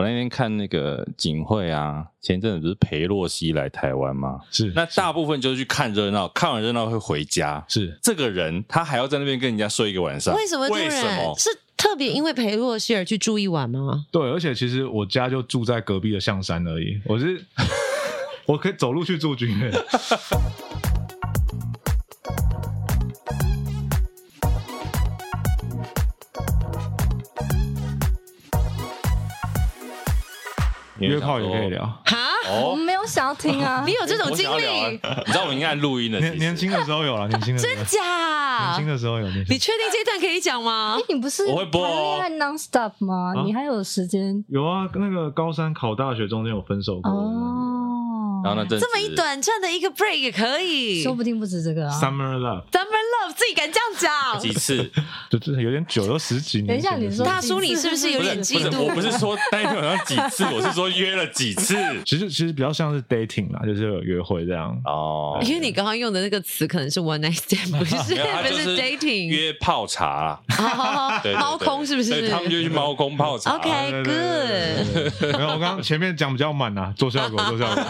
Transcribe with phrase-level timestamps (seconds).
[0.00, 4.40] 我那天看那个景会啊，前阵子不是裴洛西来台湾吗？
[4.50, 7.62] 是，那大部分就是去看热闹，看完热闹会回家。
[7.68, 10.66] 是，这个人他还要在那边跟人家睡一个晚上，为什么？
[10.70, 11.34] 为什么？
[11.36, 14.06] 是特别因为裴洛西而去住一晚吗？
[14.10, 17.44] 对，而且其实我家就住在隔壁的象山而已，我是
[18.46, 19.70] 我可以走路去住军院。
[31.00, 32.16] 约炮也可以聊哈，
[32.62, 33.82] 我没有想 要听啊！
[33.86, 34.90] 你有这种经历？
[34.92, 36.18] 你知道我们应该录音的。
[36.20, 38.00] 年年轻的时候有了， 年轻的时候真假？
[38.72, 39.26] 年轻的时候有。
[39.48, 40.98] 你确定这一段可以讲吗？
[41.08, 42.18] 你不是我会播哦。
[42.20, 43.32] 谈恋爱 non-stop 吗？
[43.44, 44.44] 你还有时间？
[44.48, 47.10] 有啊，那个高三考大学中间有分手过。
[47.10, 48.66] 哦，然后呢？
[48.68, 51.92] 这么一短暂的一个 break 也可以，说不定不止这个啊。
[52.00, 52.99] Summer love，Summer
[53.32, 54.40] 自己敢这样讲？
[54.40, 54.90] 几次？
[55.30, 56.68] 就就是有点久，都十几年。
[56.68, 58.80] 等一下，你说大叔，你是不是有点嫉妒？
[58.80, 61.76] 我不是说那一天晚上几次， 我是说约了几次。
[62.04, 65.38] 其实其实比较像是 dating 啦，就是有约会这样哦。
[65.42, 70.40] 因为你刚刚用的那个词可能是 one night stand，不是 不是 dating，约泡茶啦。
[71.38, 72.28] 猫空是不是？
[72.28, 73.56] 他们就去猫空泡茶。
[73.56, 75.32] OK，good。
[75.32, 77.84] 没有，我刚刚前面讲比较满啊，做效果做效果。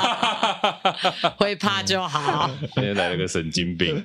[1.37, 2.51] 会怕就好。
[2.75, 4.05] 今天来了个神经病，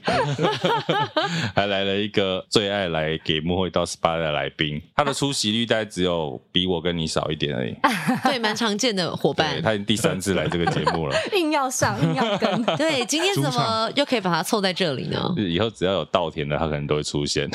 [1.55, 7.75] 还来了一个最爱来给幕后一道 SPA 的来宾，他的出席率大概只有比我跟你少一点而已。
[8.23, 9.61] 对，蛮常见的伙伴。
[9.61, 12.63] 他已经第三次来这个节目了， 硬要上，硬要跟。
[12.77, 15.33] 对，今天怎么又可以把他凑在这里呢？
[15.37, 17.49] 以后只要有稻田的，他可能都会出现。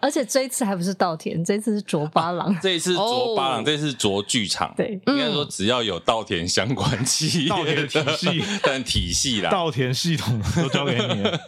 [0.00, 2.56] 而且这一次还不是稻田，这一次是卓八郎。
[2.60, 4.72] 这一次卓八郎，这次卓剧场。
[4.76, 11.38] 对，应该说只要有稻田相关企业，稻田体系，但体系啦，稻田系统都交给你了。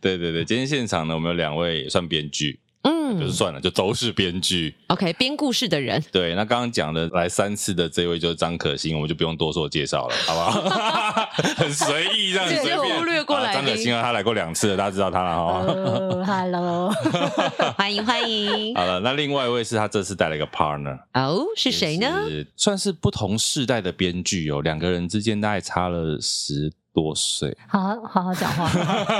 [0.00, 2.58] 对对对对，今天现场呢，我们有两位也算编剧。
[2.88, 4.72] 嗯，就是算了，就都是编剧。
[4.86, 6.00] OK，编故事的人。
[6.12, 11.28] 对，那刚刚讲的来三次的这位就是张可欣，我们就不用多做介绍了，好不好？
[11.56, 13.52] 很随意这样子随便，忽略过来。
[13.54, 15.64] 张可欣啊，他来过两次了，大家知道他了哈。
[16.24, 16.92] Hello，
[17.76, 18.72] 欢迎欢迎。
[18.76, 22.22] 好了，那另外一位是他这次带了一个 partner，哦，是谁呢？
[22.56, 26.72] 算是不同世代的编剧哦，两个人之间大概差了十。
[26.96, 28.66] 多岁，好好好好讲话。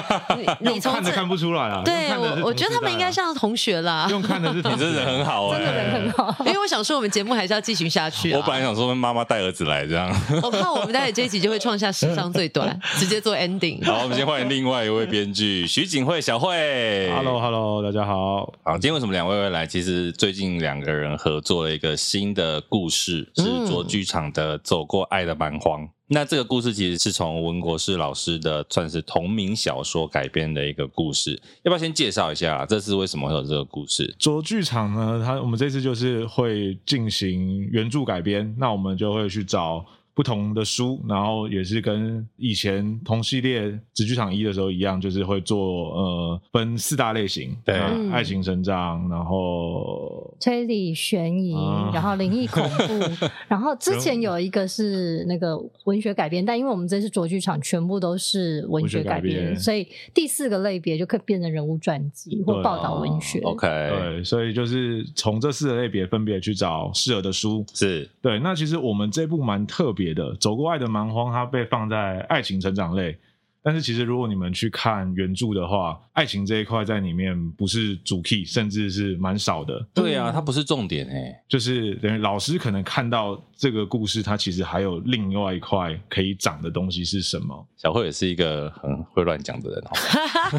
[0.60, 1.82] 你从看着看不出来啊？
[1.84, 4.06] 对，我我觉得他们应该像同学啦。
[4.08, 6.34] 用看的是，你真 的很好哎，真的人很好。
[6.46, 8.32] 因为我想说，我们节目还是要继续下去。
[8.32, 10.10] 我本来想说，妈妈带儿子来这样。
[10.42, 13.84] 我怕我们待会这一集就会创下史上最短，直接做 ending。
[13.84, 17.12] 好，我们先欢迎另外一位编剧徐景惠小慧。
[17.14, 18.50] Hello，Hello，大家好。
[18.64, 19.66] 好，今天为什么两位会来？
[19.66, 25.82] 其实最近两个人合作了一个新的故事，是卓剧场的《走过爱的蛮荒》。
[26.08, 34.14] 那这个故事其实是从文国士老师的算是同名小说改编的一个故事，要不要先介绍一下这次为什么会有这个故事？
[34.18, 39.84] 卓剧场呢，它我们这次就是会进行原著改编，那我们就会去找。
[40.16, 43.60] 不同的书，然后也是跟以前同系列
[43.92, 47.76] 《纸剧场一》的时候一样，就是会做呃分四大类型，对，
[48.10, 55.54] 爱情成长，然后推理悬疑，啊、然后灵异恐怖， 然后之前有一个是那个
[55.84, 59.60] 文学改编，但因为我们这次卓剧场全部都是文学改编，改编。
[59.60, 63.38] 所以第四个类别就可以变成人物传记或报道文学。
[63.40, 68.08] 啊、OK，对，所以就是从这四个类别分别去找适合的书，是。
[68.22, 68.38] 对。
[68.38, 70.05] 那其实我们这部蛮特别。
[70.06, 73.18] 别的走过爱的蛮荒，它被放在爱情成长类。
[73.60, 79.84] 但是其实，如果你们去看原著的话，爱情这一块在里面不是主 key，甚至是蛮少的。
[79.92, 87.66] 对啊，它不是重点哎，就是等于老师可能看到这个故事，它其实还有另外一块可以长的东西是什么？
[87.76, 89.90] 小慧也是一个很会乱讲的人哦。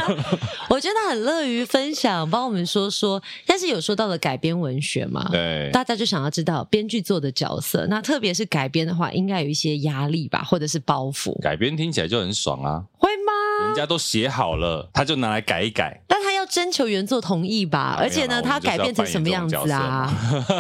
[0.70, 3.22] 我觉得他很乐于分享，帮我们说说。
[3.46, 5.30] 但是有说到了改编文学嘛？
[5.32, 7.86] 对，大家就想要知道编剧做的角色。
[7.88, 11.40] 那特别是改编的话，应该有一些压力吧，或者是包袱。
[11.42, 12.84] 改编听起来就很爽啊。
[12.98, 13.68] 会吗？
[13.68, 16.02] 人家都写好了，他就拿来改一改。
[16.08, 17.96] 但他要征求原作同意吧？
[17.98, 20.12] 而且呢，他改变成什么样子啊？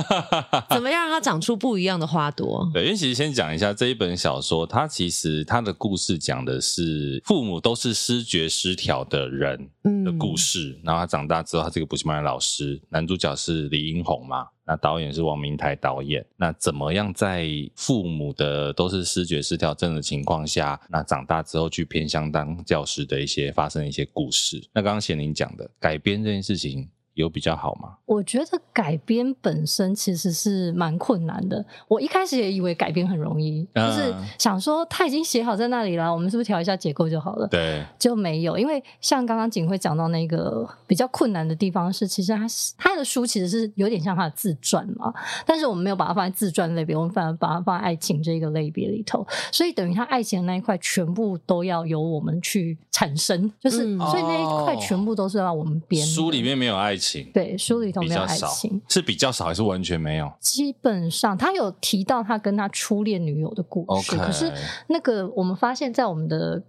[0.69, 2.69] 怎么样让他长出不一样的花朵？
[2.73, 9.69] 对，因为其实先讲一下这一本小说，它其实它的故事讲的是父母都是失觉失调的人
[10.05, 10.75] 的故事。
[10.77, 14.47] 嗯、然后他长大之后，他这个补习班的老师，男主角是李英宏嘛。
[14.67, 24.61] 那导演是王明台导演，那怎么样在父母的都是视觉失调症的情况下，那长大之后去偏乡当教师的一些发生一些故事？
[24.73, 26.87] 那刚刚贤玲讲的改编这件事情
[27.17, 27.97] 有比较好吗？
[28.05, 31.65] 我觉得改编本身其实是蛮困难的。
[31.87, 37.47] 我一开始也以为改编很容易，嗯、就是想说他已经写好在那里了，我们是不是调一下结构就好了？
[37.47, 38.55] 对，就没有。
[38.57, 42.45] 因为像刚刚景辉讲到那个比较困难的地方是，其实他
[42.77, 45.11] 他的书其实是有点像他的自传嘛，
[45.43, 56.05] 但是我们没有把它放在自传类别，我们反而把它放在爱情这个类别里头，所以等于他爱情的那一块全部都要由我们去产生，就是、嗯、所以那一块全部都是要我们编。
[56.05, 57.06] 书里面没有爱情。
[57.33, 60.31] 对，书里头没有爱情，是比较少还是完全没有？
[60.39, 64.25] 基本上他有提到他跟他初恋女友的故事，Okay.
[64.25, 64.51] 可是
[64.87, 66.63] 那个我们发现，在我们的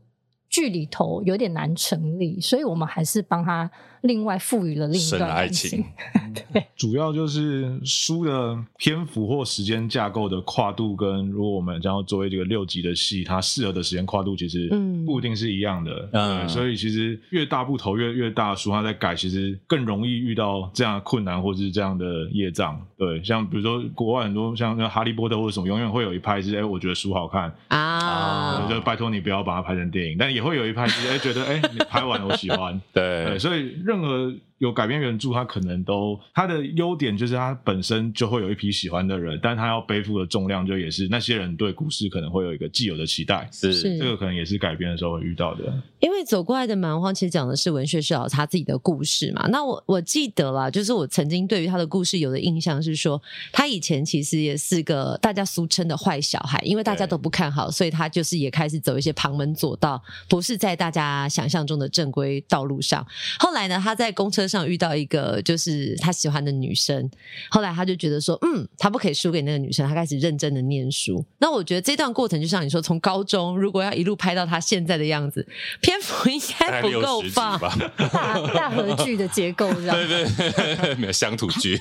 [0.49, 3.70] 剧里头有点难成立，所以我们还是帮他。
[4.03, 5.85] 另外赋予了另一段爱情，
[6.53, 14.69] 对，主要就是书的篇幅或时间架构的跨度，跟如果我们将要作为这个六集的戏，它适合的时间跨度其实
[15.05, 33.88] 不一定是一样的，嗯，所以其实越大部头越越大的书，它在改，其实更容易遇到这样的困难或是这样的业障，对，像比如说国外很多像像哈利波特或者什么，永远会有一派是哎，我觉得书好看啊，就拜托你不要把它拍成电影，但也会有一派是哎，觉得哎，你拍完我喜欢， 对，对，所以。
[33.88, 45.73] 任何有改编原著，它可能都它的优点就是它本身就会有一批喜欢的人，但它要背负的重量就也是那些人对故事可能会有一个既有的期待，是这个可能也是改编的时候会遇到的。
[46.01, 49.47] 因为走过来的蛮荒其实讲的是文学是有他自己的故事嘛。
[49.49, 53.21] 那我我记得啦，就是我曾经对于他的故事有的印象是说，
[53.53, 63.07] 他以前其实也是个大家俗称的坏小孩，因为大家都不看好，所以他就是也开始走一些旁门左道，不是在大家想象中的正规道路上。
[63.39, 67.09] 后来呢，他在公车上遇到一个就是他喜欢的女生，
[67.50, 71.25] 后来他就觉得说，嗯，他不可以输给那个女生，他开始认真的念书。
[71.39, 75.47] 那我觉得这段过程就像你说，从高中如果要一路拍到他现在的样子，
[75.81, 81.79] 篇幅应该不够放，大 大合剧的结构这样， 对对对，没有乡土剧。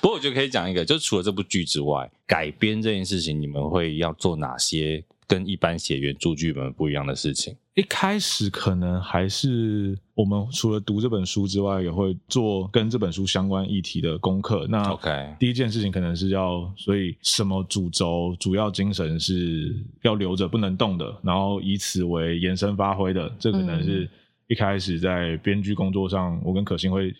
[0.00, 5.02] 不过我觉得可以讲一个，就除了这部剧之外，改编这件事情，你们会要做哪些？
[5.26, 14.66] 跟一般写原著剧本不一样的事情，一开始可能还是我们除了读这本书之外，也会做跟这本书相关议题的功课。
[14.68, 23.30] 那 OK，第一件事情可能是要，所以什么主轴、主要精神是要留着不能动的，然后以此为延伸发挥的。
[23.38, 24.08] 这可能是
[24.46, 27.14] 一开始在编剧工作上，我跟可心会。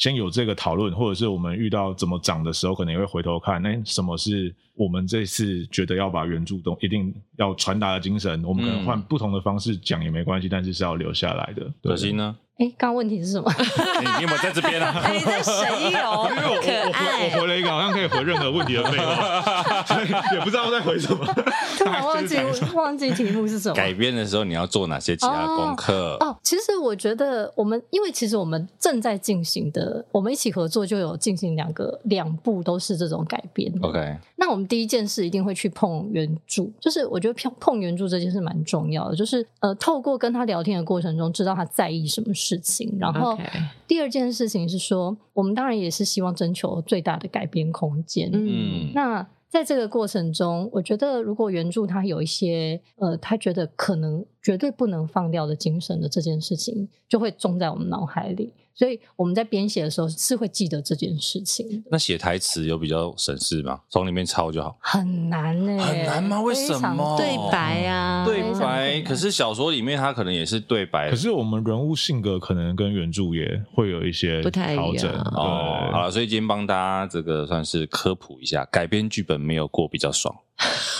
[0.00, 11.70] 先有这个讨论，或者是我们遇到怎么涨的时候，可能也会回头看，那什么是我们这次觉得要把原著都一定要传达的精神，我们可能换不同的方式讲也没关系，但是是要留下来的。
[11.82, 12.34] 可惜呢？
[12.60, 13.50] 哎，刚刚问题是什么？
[13.56, 14.94] 你你有没有在这边啊？
[15.10, 15.88] 你在谁有？
[15.88, 21.24] 因为我我回我回了一个好像可以回任何问题的废话， 所以也不知道在回什么。
[21.78, 22.36] 突然忘记
[22.74, 23.74] 忘记题目是什么？
[23.74, 26.18] 改编的时候你要做哪些其他功课？
[26.20, 33.72] 哦，其实我觉得我们因为其实我们正在进行的，我们一起合作就有进行两个两部都是这种改编。
[33.80, 42.49] OK，那我们第一件事一定会去碰原著，就是我觉得碰碰原著这件事蛮重要的，就是呃透过跟他聊天的过程中，知道他在意什么事。
[42.50, 43.38] 事情，然后
[43.86, 48.30] 第二件事情是说，我们当然也是希望征求最大的改编空间。
[48.32, 58.52] 嗯，那在这个过程中，我觉得如果原著他有一些呃，他觉得可能绝对不能放掉的精神的这件事情，就会种在我们脑海里。
[58.72, 61.84] 所以我们在编写的时候是会记得这件事情。
[61.90, 63.80] 那写台词有比较省事吗？
[63.90, 64.78] 从里面抄就好。
[64.80, 65.78] 很难呢、欸？
[65.80, 66.40] 很难吗？
[66.40, 67.16] 为什么？
[67.18, 69.02] 对白啊，对白。
[69.02, 71.10] 可是小说里面它可能也是对白。
[71.10, 75.12] 可是我们人物性格可能跟原著也会有一些不太调整。
[75.12, 80.34] 哦，好了，所以今天帮大家这个算是科普一下，改编剧本没有过比较爽。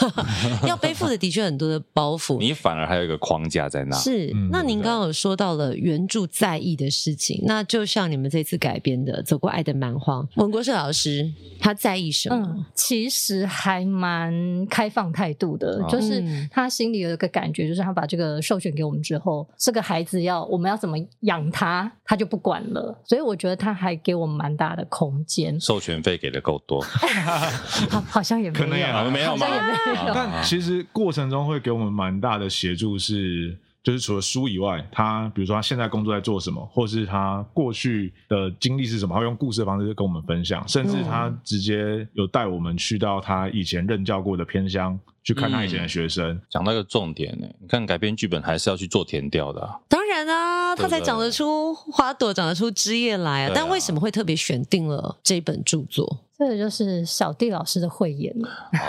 [0.66, 3.96] 要背负的的确很多的包袱，你反而还有一个框架在那。
[3.96, 12.36] 是，那您刚刚有说到了原著在意的事情，那就像你们这次改编的《走过爱的蛮荒》，文国胜老师他在意什么？
[12.36, 22.98] 嗯，其实还蛮开放态度的，就是他心里有一个感觉，就是他把这个授权给我们之后，这个孩子要我们要怎么养他，他就不管了。
[23.04, 25.60] 所以我觉得他还给我们蛮大的空间。
[25.60, 26.80] 授权费给的够多，
[27.90, 30.12] 好，好像也没有，可能也没有吗？
[30.14, 46.40] 但其实过程中会给我们蛮大的协助，是就是除了书以外，他比如说他现在工作在做什么，或是他过去的经历是什么，他会用故事的方式跟我们分享，甚至他直接有带我们去到他以前任教过的偏乡去看他以前的学生。
[46.48, 49.78] 讲、嗯、到一个重点呢，你看改编剧本还是要去做田调的、啊。
[49.88, 53.52] 当然啊，他才长得出花朵，长得出枝叶来啊。
[53.54, 56.24] 但为什么会特别选定了这本著作？
[56.40, 58.34] 这个就是小弟老师的慧眼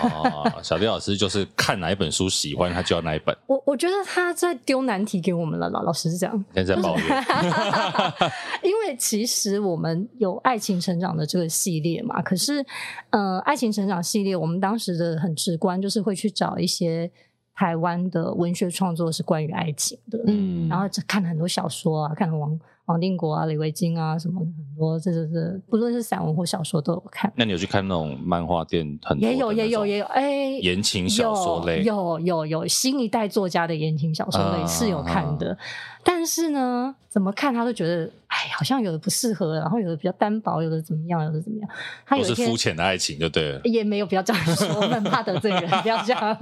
[0.02, 3.36] 哦， 小弟老师就是看哪一本书喜欢，他就要哪一本。
[3.46, 6.44] 我我觉得他在丢难题给我们了，老老师是这样。
[6.54, 7.06] 现在抱怨，
[8.64, 12.64] 因为其实我们有爱情成长的这个系列嘛，可是，
[13.10, 17.10] 呃，爱情成长系列，我们当时的很直观就是会去找一些
[17.52, 22.58] 台湾的文学创作是关于爱情的，嗯，然后看了很多小说啊，看了王。
[22.92, 24.46] 王定国啊，李维京啊，什么很
[24.76, 27.32] 多，这这这，不论是散文或小说都有看。
[27.34, 28.86] 那你有去看那种漫画店？
[29.02, 35.58] 很多也有也有也有，哎，言情小说类有有有新一代作家的言情小说类是有看的，啊、
[36.04, 41.70] 但是呢，怎么看他都觉得，哎，好像有的不适合，然后有的比较单薄，有的怎么样，有的怎么样。
[42.04, 46.38] 他有是肤浅的爱情就对了，也没有不要这样说，我很怕得罪人，不要这样。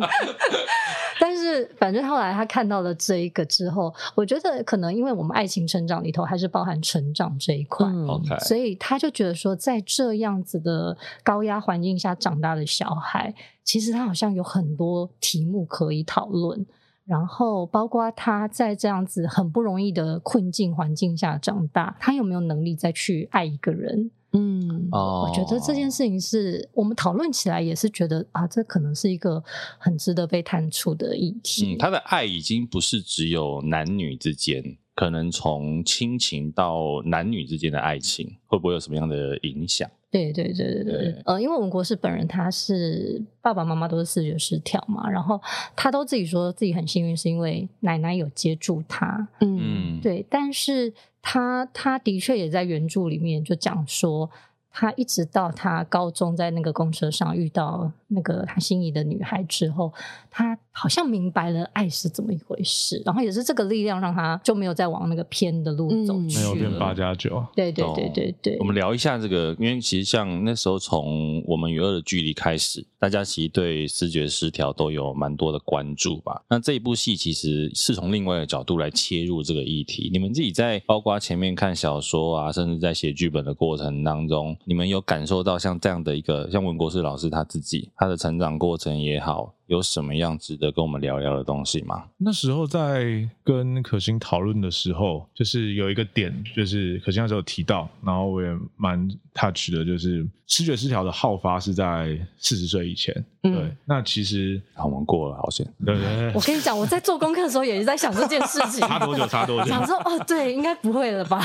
[1.21, 16.67] 但是反正后来他看到了这一个之后，我觉得可能因为我们爱情成长里头还是包含成长这一块，嗯，所以他就觉得说，在这样子的高压环境下长大的小孩，其实他好像有很多题目可以讨论，
[17.05, 24.11] 然后包括他在这样子很不容易的困境环境下长大，他有没有能力再去爱一个人？
[24.33, 29.43] 嗯，哦，我觉得这件事情是我们讨论起来也是觉得啊，这可能是一个
[29.79, 31.75] 很值得被探出的议题。
[31.75, 39.91] 嗯，他的爱已经不是只有男女之间，可能从亲情到男女之间的爱情，会不会有什么样的影响？
[40.13, 45.41] 对对对对对，对呃，因为文国士本人他是爸爸妈妈都是视觉失调嘛，然后
[45.77, 54.31] 他都自己说自己很幸运，是因为奶奶有接住他，嗯，对，但是他他的确也在原著里面就讲说。
[54.73, 59.93] 他一直到他高中在那个公车上遇到那个他心仪的女孩之后，
[60.31, 67.45] 他好像明白了爱是怎么一回事，然后也是这个力量让他就没有再往那个偏的路走去，没有变八加九。
[67.55, 68.57] 对对对对对。
[68.61, 76.41] 我们聊一下这个，因为其实像那时候从我们与恶的距离开始，大家其实对视觉失调都有蛮多的关注吧。
[76.49, 80.09] 那这一部戏其实是从另外一个角度来切入这个议题。
[80.13, 84.57] 你们自己在包括前面看小说啊，甚至在写剧本的过程当中。
[84.65, 89.55] 你们有感受到像这样的一个，像文国士老师他自己，他的成长过程也好。
[89.71, 92.03] 有什么样值得跟我们聊聊的东西吗？
[92.19, 103.15] 那时候在跟可心讨论的时候，就是有一个点，就是可心那时候提到，然后我也蛮 touch 的，就是视觉失调的好发是在四十岁以前。
[103.43, 105.65] 嗯、对，那其实我们过了，好险。
[105.87, 106.33] 对对对。
[106.35, 108.81] 我跟你讲，我在做功课的时候也是在想这件事情。
[108.87, 109.27] 差多久？
[109.27, 109.69] 差多久？
[109.69, 111.41] 想说哦，对，应该不会了吧？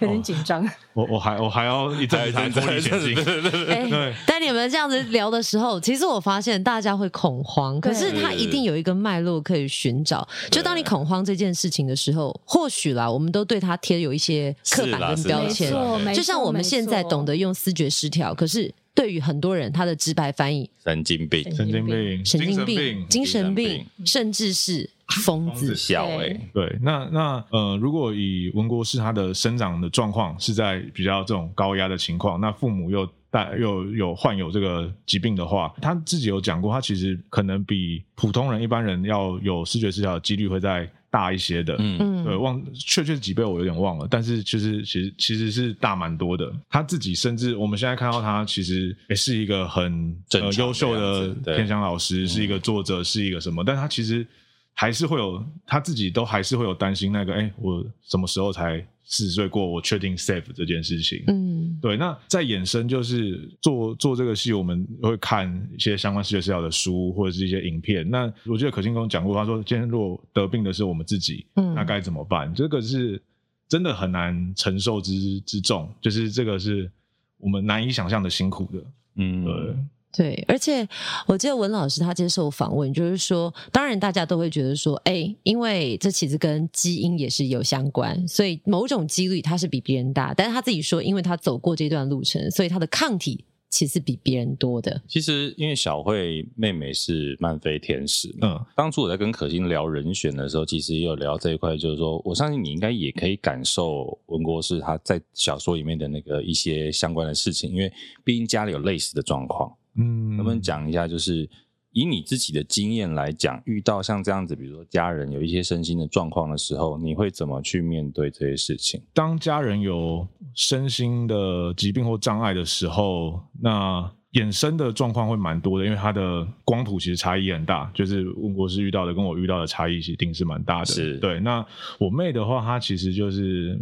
[0.00, 0.66] 有点紧张。
[0.94, 3.14] 我我还我还要一再一阵脱离前进。
[3.22, 4.14] 对。
[4.26, 7.41] 但你们这样子聊的时候，其实我发现大家会恐。
[7.42, 10.26] 恐慌，可是他一定有一个脉络可以寻找。
[10.50, 15.72] 就当你恐慌这件事情的时候，或许啦，我们都对他贴有一些刻板跟标签。
[16.14, 24.88] 就像我们现在懂得用思觉失调，可是对于很多人，他的直白翻译：神经病、神经病、神经病、精神病，甚至是
[25.24, 25.74] 疯子。
[25.74, 33.08] 笑哎，对，那那呃，如果以文国士他的生长的状况是在比较这种高压的情况，那父母又。
[33.32, 41.74] 但有有患有这个疾病的话，他自己有讲过，他其实可能比普通人、一般人要有视觉失调的几率会再大一些的。
[41.78, 46.52] 嗯，对，忘确切几倍我有点忘了，但是其实其实其实是大蛮多的。
[46.68, 53.64] 他自己甚至我们现在看到他其实也是一个很呃优秀的偏乡老师，是一个作者，是一个什么？
[53.64, 54.26] 但他其实
[54.74, 58.86] 还是会有他自己都还是会有担心那个，哎，我什么时候才？
[59.04, 61.22] 四十岁过，我确定 safe 这件事情。
[61.26, 61.96] 嗯，对。
[61.98, 68.08] 那再衍生就是做做这个戏，我们会看一些相关视觉失调的书或者是一些影片。
[68.08, 72.54] 那我记得可心跟我讲过，他说今天如果得病的是我们自己，嗯，那该怎么办？
[72.54, 73.20] 这个是
[73.68, 76.90] 真的很难承受之之重，就是这个是
[77.38, 78.84] 我们难以想象的辛苦的。
[79.16, 79.76] 嗯，对。
[80.14, 80.86] 对，而且
[81.26, 90.34] 我记得文老师他接受访问，就是说，当然大家都会觉得说，哎，因为这其实跟基因也是有相关，所以某种几率他是比别人大。
[90.34, 95.00] 但是他自己说，因为他走过这段路程，所以他的抗体其实比别人多的。
[95.08, 107.90] 其实因为小慧妹妹是漫飞天使，嗯，当初我在跟可心聊人选的时候，其实也有聊这一块，就是说我相信你应该也可以感受文国士他在小说里面的那个一些相关的事情，因为
[108.22, 109.74] 毕竟家里有类似的状况。
[109.96, 111.48] 嗯，能不能讲一下，就是
[111.92, 119.02] 以你自己的经验来讲，遇到像这样子，比如说家人有一些身心的状况的时候，你会怎么去面对这些事情？
[119.12, 130.86] 当家人有身心的疾病或障碍的时候，那衍生的状况会蛮多的，因为它的光谱其实差异很大，就是温国士遇到的跟我遇到的差异一定是蛮大的。
[130.86, 131.38] 是对。
[131.40, 131.62] 那
[132.00, 133.78] 我妹的话，她其实就是。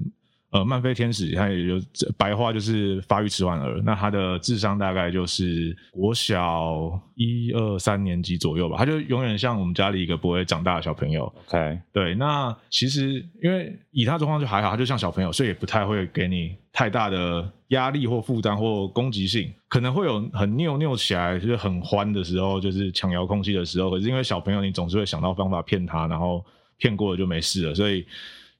[0.50, 1.86] 呃，曼菲天使，他也就
[2.18, 3.80] 白话就是发育迟缓儿。
[3.84, 8.76] 那他的智商大概就是国小一二三年级左右吧。
[8.76, 11.32] 他就永远像我们家里一个不会长大的小朋友。
[11.46, 12.16] OK，对。
[12.16, 19.52] 那其实因为以他状况就还好，他就像小朋友，所以也不太会给你太大的压力或负担或攻击性。
[19.68, 23.88] 可能会有很拗拗起来，就是很欢的时候，就是抢遥控器的时候。
[23.88, 26.44] 可是因为小朋友，你总是会想到方法骗他，然后
[26.76, 28.04] 骗过了就没事了，所以。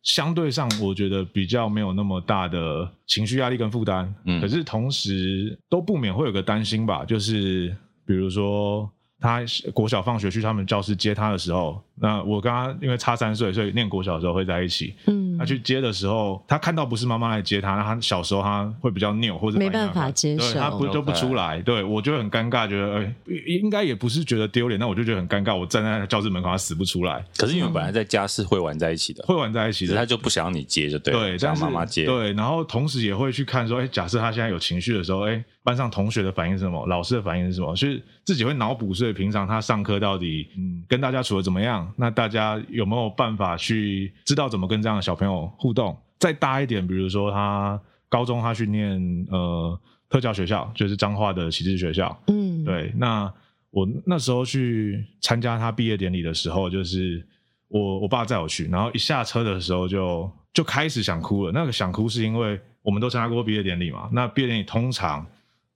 [0.03, 7.75] 相对上，我觉得比较没有那么大的情绪压力跟负担，嗯，可是同时都不免会有个担心吧，就是
[8.07, 8.91] 比如说
[9.21, 9.43] 他
[9.75, 11.81] 国小放学去他们教室接他的时候。
[12.03, 14.95] 那我跟他因为差三岁，所以念国小的时候会在一起。
[15.07, 21.61] 嗯，他去接的时候，他看到不是妈妈来接他，那他小时候他会比较拗，或者没办法接受，对他不就不出来。
[21.61, 23.15] 对我就很尴尬，觉得哎，
[23.47, 25.55] 应该也不是觉得丢脸，那我就觉得很尴尬。
[25.55, 27.23] 我站在教室门口，他死不出来。
[27.37, 32.07] 可是你们本来在家是会玩在一起的，会玩在一起的，他就不想让你接，就对，对，让妈妈接。
[32.07, 41.93] 对，然后同时也会去看说，哎，假设他现在有情绪的时候，哎，班上同学的反应是什么，老师的反应是什么，就是自己会脑补，所以平常他上课到底嗯跟大家处的怎么样？
[41.97, 42.61] 那大家。
[42.69, 45.97] 有没有办法去知道怎么跟这样的小朋友互动？
[46.19, 52.17] 再大一点，比如说他高中他去念呃特教学校，就是彰化的启智学校。
[52.29, 52.93] 嗯，对。
[52.97, 53.33] 那
[53.71, 57.27] 我那时候去参加他毕业典礼的时候，就是
[57.69, 61.53] 我我爸载我去，然后一下车的时候就就开始想哭了。
[61.53, 65.27] 那个想哭是因为我们都参加过毕业典礼嘛，那毕业典礼通常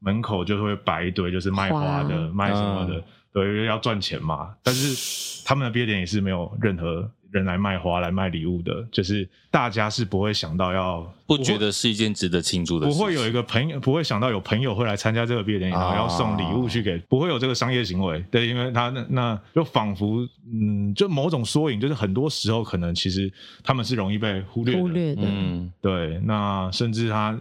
[0.04, 2.94] 门口就会摆一堆就是卖花的、花卖什么的。
[2.96, 4.54] 嗯对，因为要赚钱嘛。
[4.62, 12.96] 但是他们的毕业典礼是没有任何人来卖花、来卖礼物的，就是大家是不会想到要，不觉得是一件值得庆祝的事。
[12.96, 18.24] 不会有一个朋友，不会想到有朋友会来参加这个毕业典礼，然后要送礼物去给，不会有这个商业行为。
[18.30, 23.28] 对，因为他那那就仿佛，嗯，就某种缩影，就是很多时候可能其实
[23.64, 24.80] 他们是容易被忽略的。
[24.80, 25.22] 忽略的。
[25.24, 26.20] 嗯，对。
[26.24, 27.36] 那甚至他，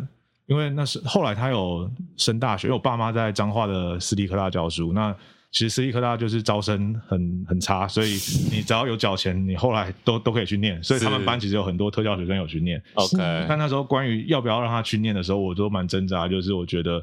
[0.54, 5.16] 因为那是后来他有升大学，因为我爸妈在彰化的私立科大教书，那。
[5.56, 8.14] 其实私立科大就是招生很很差，所以
[8.52, 10.82] 你只要有缴钱，你后来都都可以去念。
[10.82, 12.82] 所以他们班其实有很多特教学生有去念。
[12.96, 16.28] OK，但那时候关于要不要让他去念的时候，我都蛮挣扎。
[16.28, 17.00] 就是我觉得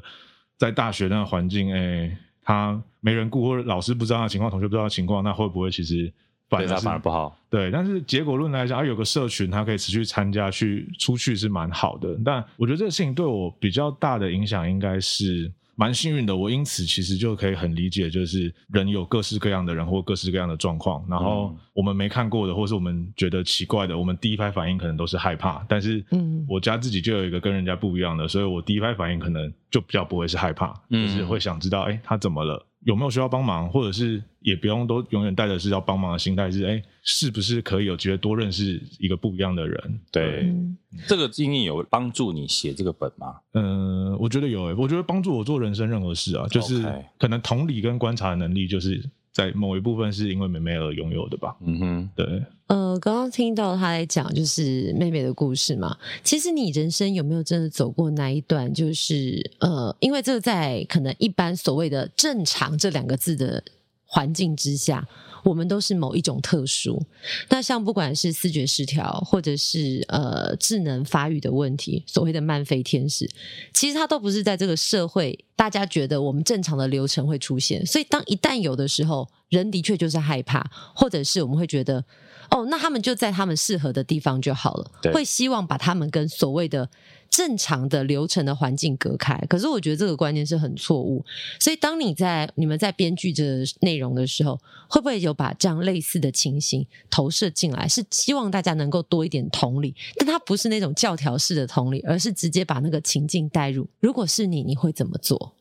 [0.57, 6.11] 在大学那个环境，哎、欸，他没人顾，或者老师不知道的情况，同学不知道的情况，那会不会其实
[6.51, 7.35] 反而是反而不好？
[7.49, 12.15] 对，但是结果论来讲，啊，有个社群，他可以持续参加去出去是蛮好的。
[12.23, 15.51] 但我觉得这个事情对我比较大的影响，应该是。
[15.73, 25.65] 蛮幸运的，我因此其实就可以很理解，就是人有各式各样的人或各式各样的状况，然后我们没看过的，或是我们觉得奇怪的，我们第一拍反应可能都是害怕。
[25.67, 32.63] 但是，嗯，我家自己就有一个跟人家不一样的，所以我第一拍反应可能就比较不会是害怕，就是会想知道，哎，他怎么了？
[32.83, 39.99] 有没有需要帮忙，或者是也不用都永远带着是要帮忙的心态，是哎，是不是可以有机会多认识一个不一样的人？
[40.11, 43.35] 对，嗯、这个经验有帮助你写这个本吗？
[43.53, 46.83] 嗯，我觉得有诶，我觉得帮助我做人生任何事啊，就是
[47.19, 49.03] 可能同理跟观察的能力，就是。
[49.33, 51.55] 在某一部分是因为妹妹而拥有的吧。
[51.61, 52.43] 嗯哼，对。
[52.67, 55.97] 呃，刚刚听到他来讲就是妹妹的故事嘛。
[56.23, 58.73] 其实你人生有没有真的走过那一段？
[58.73, 63.63] 就是呃，因为这个在可能一般所谓的正常这两个字的
[64.05, 65.07] 环境之下。
[65.43, 67.01] 我们都是某一种特殊，
[67.49, 73.29] 那像不管是视觉失调，或者是呃智能发育的问题，所谓的慢飞天使，
[73.73, 82.03] 其实它都不是在这个社会大家觉得我们正常的流程会出现，所以当一旦有的时候，人的确就是害怕，或者是我们会觉得。
[82.51, 84.91] 哦，那他们就在他们适合的地方就好了。
[85.01, 86.89] 对，会希望把他们跟所谓的
[87.29, 89.37] 正常的流程的环境隔开。
[89.49, 91.23] 可是我觉得这个观念是很错误。
[91.61, 93.43] 所以当你在你们在编剧这
[93.79, 94.59] 内容的时候，
[94.89, 97.87] 会不会有把这样类似的情形投射进来？
[97.87, 103.87] 是希望大家能够多一点同理，但它不是那种教条式的同理，而是直接把那个情境带入。
[104.01, 105.53] 如果是你，你会怎么做？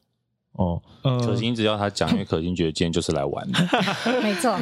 [0.52, 3.58] 哦，可心一直要他讲，因为可心觉得今天就是来玩的，
[4.20, 4.58] 没错，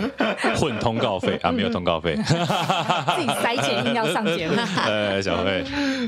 [0.56, 2.22] 混通告费啊，没有通告费， 自
[3.22, 4.54] 己塞钱硬要上节目，
[4.86, 5.64] 呃， 小费，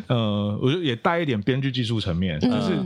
[0.06, 2.78] 呃，我觉得也带一点编剧技术层面，就是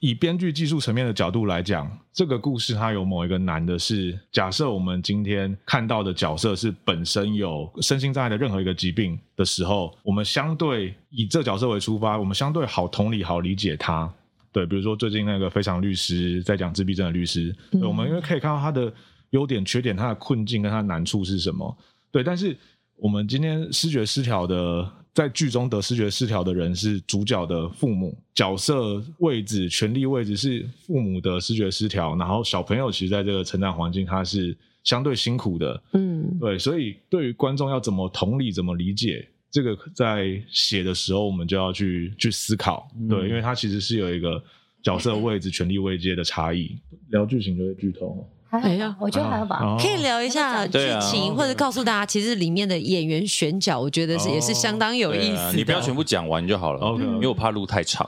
[0.00, 14.12] 以编剧技术层面的角度来讲，这个故事它有某一个难的是，假设我们今天看到的角色是本身有身心障碍的任何一个疾病的时候，我们相对以这角色为出发，我们相对好同理、好理解他。
[14.52, 18.92] 对，比如说最近那个非常律师在讲自闭症的律师，嗯、我们因为可以看到他的
[19.30, 21.76] 优点、缺点、他的困境跟他的难处是什么。
[22.10, 22.56] 对，但是
[22.96, 44.42] 我们今天视觉失调的在剧中得视觉失调的人是主角的父母，角色位置、权力位置是父母的视觉失调，然后小朋友其实在这个成长环境他是相对辛苦的，嗯，对，所以对于观众要怎么同理、怎么理解，这个在写的时候我们就要去去思考，对，因为它其实是有一个
[44.82, 48.28] 角色位置、权力位阶的差异，聊剧情就会剧透。
[48.58, 49.76] 没有，我觉得还好吧。
[49.80, 55.56] 可以聊一下剧情，或者告诉大家，其实里面的演员选角，我觉得是也是相当有意思。
[55.56, 57.04] 你不要全部讲完就好了，OK？
[57.04, 58.04] 因为我怕路太长。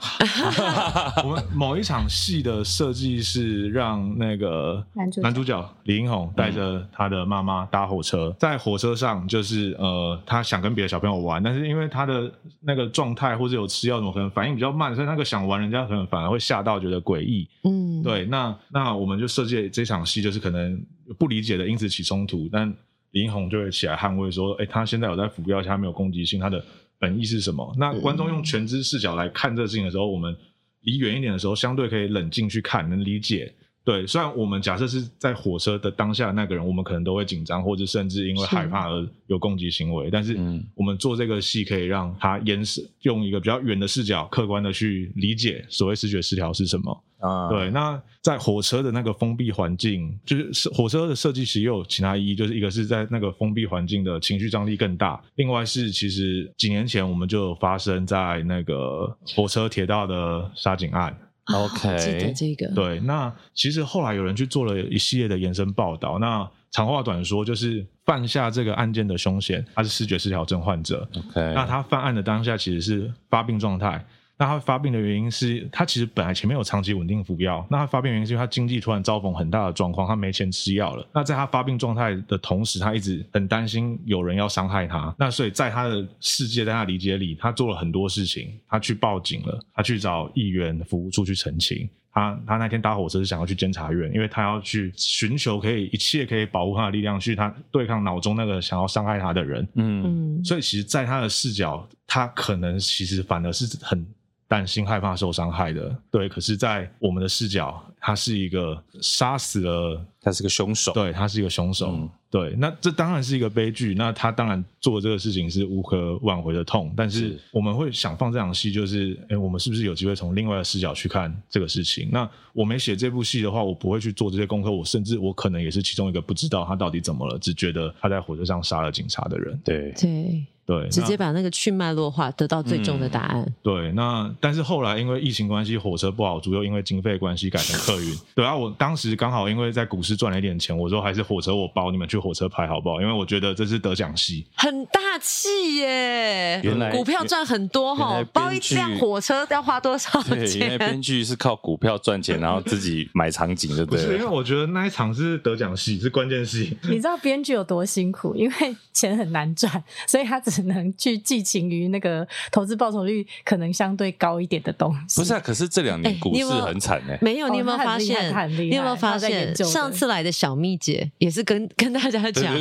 [1.23, 4.83] 我们某一场戏的设计是让那个
[5.21, 12.29] 男主角李英宏带着他的妈妈搭火车，在火车上就是呃，他想跟别的小朋友玩，但是因为他的
[12.59, 17.47] 那个状态或者有吃药什么，可能反应比较慢，所以那个想玩人家可能反而会吓到，觉得诡异。
[17.63, 18.25] 嗯，对。
[18.25, 20.32] 那那我们就设计这场戏就是。
[20.33, 20.85] 是可能
[21.17, 22.67] 不理解的，因此起冲突，但
[23.11, 26.61] 李英宏就会起来捍卫说：“哎、欸，他现在有在服药，他没有攻击性，他的
[26.99, 30.35] 本意是什么？”那观众用全知视角来看这个事情的时候，我们
[30.81, 33.53] 离远一点的时候，相对可以冷静去看，能理解。
[33.85, 40.37] 对，虽然我们假设是在火车的当下的那个人，我们可能都会紧张，或者甚至因为害怕而有攻击行为，是但是
[40.73, 47.03] 我们做这个戏可以让他延伸，用一个比较远的视角，客观的去理解所谓视觉失调是什么。
[47.19, 61.17] 啊，对，那在火车的那个封闭环境，就是火车的设计其实也有其他意义，就是一个是在那个封闭环境的情绪张力更大，另外是其实几年前我们就有发生在那个火车铁道的杀警案。
[61.45, 62.67] OK，啊，记得这个。
[62.73, 71.07] 对，那其实后来有人去做了一系列的延伸报道，那长话短说，就是犯下这个案件的凶嫌，他是视觉失调症患者。
[71.15, 74.03] OK，那他犯案的当下其实是发病状态。
[74.37, 81.07] 那他发病的原因是他其实本来前面有长期稳定服药，那他发病原因是因为他经济突然遭逢很大的状况，他没钱吃药了。
[81.13, 85.15] 那在他发病状态的同时，他一直很担心有人要伤害他。
[85.17, 88.51] 那所以在他的世界，在他理解里，他做了很多事情。
[88.67, 91.87] 他去报警了，他去找议员服务处去澄清。
[92.11, 99.67] 他他那天搭火车是想要去监察院，因为他要去寻求可以一切可以保护他的力量，去他对抗脑中那个想要伤害他的人。
[99.75, 104.05] 嗯，所以其实，在他的视角，他可能其实反而是很。
[104.45, 106.29] 担心、害怕受伤害的，对。
[106.29, 112.53] 可是，在我们的视角，他是一个杀死了，他是个凶手，对，他是一个凶手，嗯、对。
[112.59, 116.93] 那这当然是一个悲剧，那他当然做这个事情是无可挽回的痛。
[116.95, 122.09] 但是我们会想放这场戏，就是，哎，我们是不是有机会从另外的视角去看这个事情？
[122.11, 129.59] 那我没写这部戏的话，我不会去做这些功课，我甚至我可能也是其中一个不知道他到底怎么了，只觉得他在火车上杀了警察的人。
[129.63, 130.45] 对对。
[130.65, 133.41] 对，直接把那个去脉络化，得到最终的答案。
[133.41, 138.17] 嗯、对，那但是后来因为疫情关系，火车不好租，又因为经费关系改成客运。
[138.33, 143.01] 对啊，我当时刚好因为在股市赚了一点钱，我说还是火车我包，你们去火车拍好不好？
[143.01, 146.61] 因为我觉得这是得奖戏，很大气耶。
[146.63, 150.37] 原来股票赚很多哈，包一辆火车要花多少钱？
[150.37, 154.05] 对，因为编剧是靠股票赚钱，然后自己买场景，对不对？
[154.05, 156.77] 不是，因为我觉得那一场是得奖戏，是关键戏。
[156.83, 158.33] 你知道编剧有多辛苦？
[158.35, 161.23] 因为钱很难赚，所以他只能去。
[161.23, 165.21] 寄情于那个投资报酬率可能相对高一点的东西。
[165.21, 167.19] 不是啊，可是这两年股市很惨哎、欸。
[167.21, 168.51] 没有，你有没有发现？
[168.57, 169.55] 你有没有发现？
[169.55, 172.53] 上次来的小蜜姐也是跟 跟大家讲，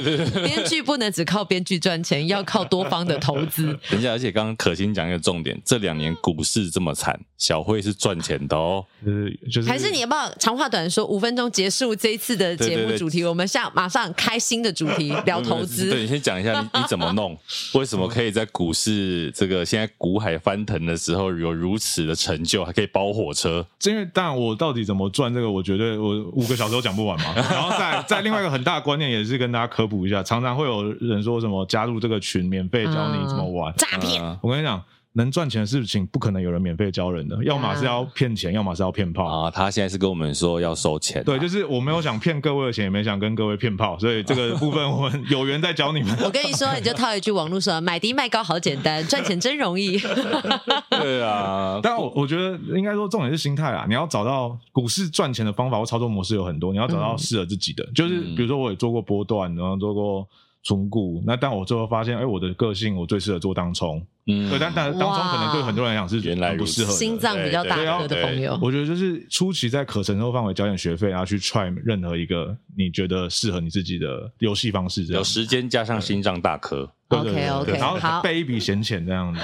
[0.44, 3.76] 编剧不能只靠编剧赚钱，要靠多方的投资。
[3.90, 8.84] 等一下，而且刚刚可心讲一个重点，这两年股市这么惨，小慧是赚钱的哦。
[9.04, 13.24] 就是就是，还是你要不要长话短说，五分钟结束这一次的节目主题？
[13.24, 15.90] 我们下马上开新的主题，聊投资。
[15.90, 17.36] 对，你先讲一下你你怎么弄，
[17.74, 23.66] 为什么 可以在股市这个现在股海翻腾的时候有如此的成就，还可以包火车？
[23.84, 27.34] 因为当然我到底怎么赚这个，我觉得我五个小时都讲不完嘛。
[27.34, 34.22] 然后再再另外一个很大的观念也是跟大家科普一下，常常会有人说什么加入这个群免费教你怎么玩诈骗。
[34.40, 34.82] 我跟你讲。
[35.14, 39.50] 能赚钱的事情不可能有人免费教人的，要么是要骗钱，要么是要骗炮啊。
[39.50, 46.16] 他现在是跟我们说要收钱，啊，对，就是我没有想骗各位的钱，也没想跟各位骗炮，所以这个部分我们 有缘再教你们。
[46.24, 49.98] 我跟你说，你就套一句网络说：买低卖高好简单，赚钱真容易。
[50.88, 57.84] 对啊，但我我觉得应该说重点是心态啊，你要找到股市赚钱的方法或操作模式有很多，你要找到适合自己的。
[57.84, 60.26] 嗯、就是比如说我也做过波段，然后做过
[60.62, 64.02] 存股，那但我最后发现，哎，我的个性我最适合做当冲。
[64.26, 68.58] 嗯，对，但但当中可能对很多人来讲是原来不适合的，心脏比较大颗的朋友。
[68.62, 76.88] 我觉得就是初期在可承受范围交点学费，然后去 try 任何一个你觉得适合你自己的游戏方式，有时间加上心脏大颗。
[77.08, 79.38] OK OK，然后备一笔闲钱这样子。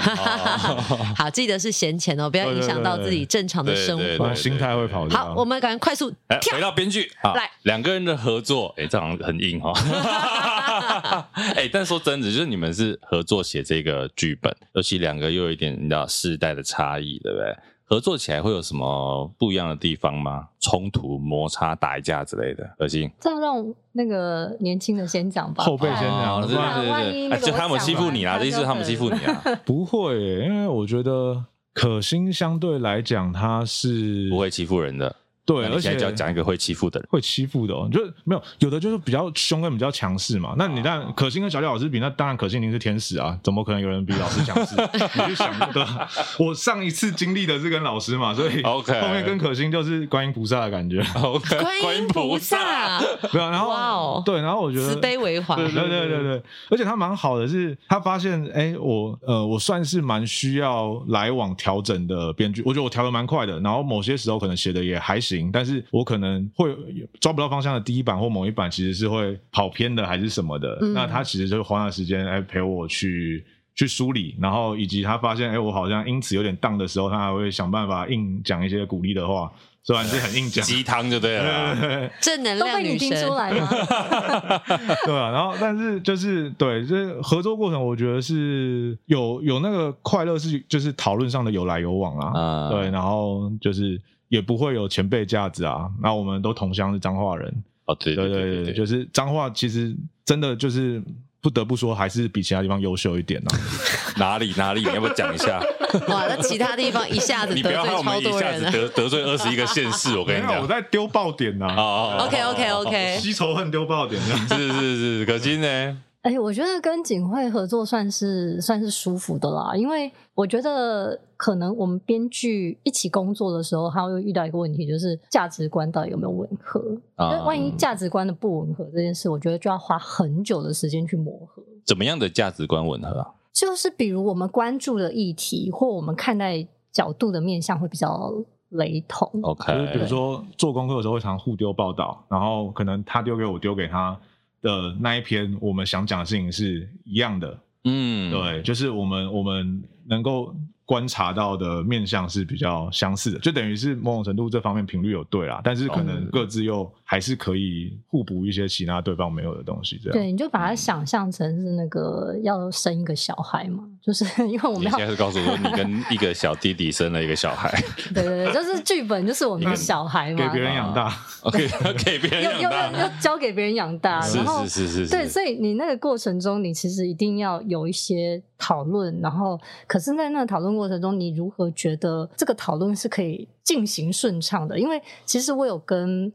[1.15, 5.15] 好，记得是闲钱哦，不要影响到自己正常的生活，心态会跑掉。
[5.15, 6.09] 好，我们赶快快速
[6.41, 9.71] 跳回到编剧，来两个人的合作，哎，这好像很硬哈。
[11.55, 14.51] 哎，但说真的，就是你们是合作写这个剧本。
[14.79, 17.53] 尤其两个又有一点你知道世代的差异，对不对？
[17.83, 20.47] 合作起来会有什么不一样的地方吗？
[20.61, 23.11] 冲突、摩擦、打一架之类的，恶心。
[23.19, 29.43] 这样让那个年轻的先讲吧，后辈先讲，对对对，就他们欺负你啦，这意思他们欺负你啊？
[29.65, 30.15] 不会，
[30.45, 35.13] 因为我觉得可心相对来讲，他是不会欺负人的。
[35.49, 40.53] 对，而且要讲一个会欺负的人，会欺负的，哦，就没有有的就是比较凶跟比较强势嘛。
[40.59, 44.75] 那你当然可心跟小小老师比，那当然可心您是天使啊，怎么可能有人比老师强势？
[45.15, 46.07] 你就想对吧？
[46.37, 51.03] 我上一次经历的是跟老师嘛，所以 OK 后面跟可心就是观音菩萨的感觉。
[51.19, 52.99] OK， 观音菩萨，
[53.31, 65.38] 对啊，然后哇哦，对，然后我觉得慈悲为怀，对对对对对，而且他蛮好的，是他发现哎，我呃我算是蛮需要来往调整的编剧，我觉得我调的蛮快的，然后某些时候可能写的也还行。
[65.53, 66.75] 但是我可能会
[67.21, 79.49] 抓不到方向的第一版或某一版其实是会跑偏的还是什么的，嗯、那他其实就会花了时间来陪我去去梳理，然后以及他发现哎、欸、我好像因此有点荡的时候，他还会想办法硬讲一些鼓励的话，
[79.83, 81.75] 虽然是很硬讲鸡汤就对了，
[82.19, 83.69] 正能量女生出来吗？
[85.05, 93.99] 对啊，然后但是就是对，就是合作过程我觉得是有有那个快乐是就是讨论上的有来有往啊，嗯、对，然后就是。
[94.29, 101.03] 也不会有前辈架子啊，那我们都同乡是彰化人哦，对对对，对对，就是彰化其实真的就是
[101.41, 103.57] 不得不说还是比其他地方优秀一点呢、啊。
[104.17, 105.59] 哪里哪里，你要不要讲一下？
[106.07, 111.75] 哇，那其他地方一下子得罪超多人，得得罪二十一个县市，我跟你讲，我在丢爆点呐、啊。
[111.75, 115.97] 哦 OK OK OK，吸仇恨丢爆点，是是是，可惜呢？
[116.29, 126.79] 哎、欸，我觉得跟景惠合作算是算是舒服的啦，因为我觉得可能我们编剧一起工作的时候，他会遇到一个问题，就是价值观到底有没有吻合？
[127.17, 131.63] 那、嗯、万一价值观的不吻合这件事，我觉得就要花很久的时间去磨合。
[131.83, 133.33] 怎么样的价值观吻合啊？
[133.51, 138.31] 就是比如我们关注的议题或我们看待角度的面向会比较
[138.69, 139.27] 雷同。
[139.41, 144.15] OK，就是比如说做功课的时候会常互丢报道，然后可能他丢给我，丢给他。
[144.61, 150.55] 的那一篇，我们想讲的事情是一样的，嗯，对，就是我们我们能够。
[150.89, 159.99] 观察到的面相是比较相似的，就等于是某种程度这方面频率有对啦，但是可能各自又还是可以互补一些其他对方没有的东西。
[160.03, 160.17] 这样。
[160.17, 167.71] 对，你就把它想象成是那个要生一个小孩嘛， 就是因为我们要你现在是告诉我说你跟 一个小弟弟生了一个小孩，
[168.11, 171.67] 对对对，就是剧本就是我们的小孩嘛，给别人养大， OK，
[172.03, 184.79] 给别人养大，要交给别人养大，然后是是是是，对，所以你那个过程中，你其实一定要有一些讨论，然后可是在那个讨论过程中，你如何觉得这个讨论是可以进行顺畅的？
[184.79, 186.31] 因为其实我有跟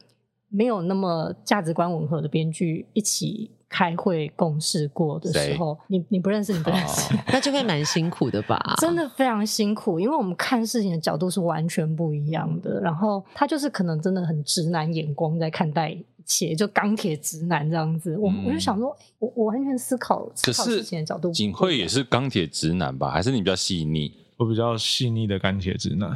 [0.48, 8.76] 没有那么价值观吻合的编剧一起开会共事过的时候，你你不认识，你不认识， 那就会蛮辛苦的吧？
[8.78, 12.80] 真的非常辛苦，因为我们看事情的角度是完全不一样的。
[12.80, 18.16] 然后他就是可能真的很直男眼光在看待一切，就钢铁直男这样子。
[18.16, 21.32] 我、嗯、我就想说，我我完全思考思考事情的角度。
[21.32, 23.10] 景惠也是钢铁直男吧？
[23.10, 24.12] 还是你比较细腻？
[24.44, 26.10] 我比较细腻的钢铁直男。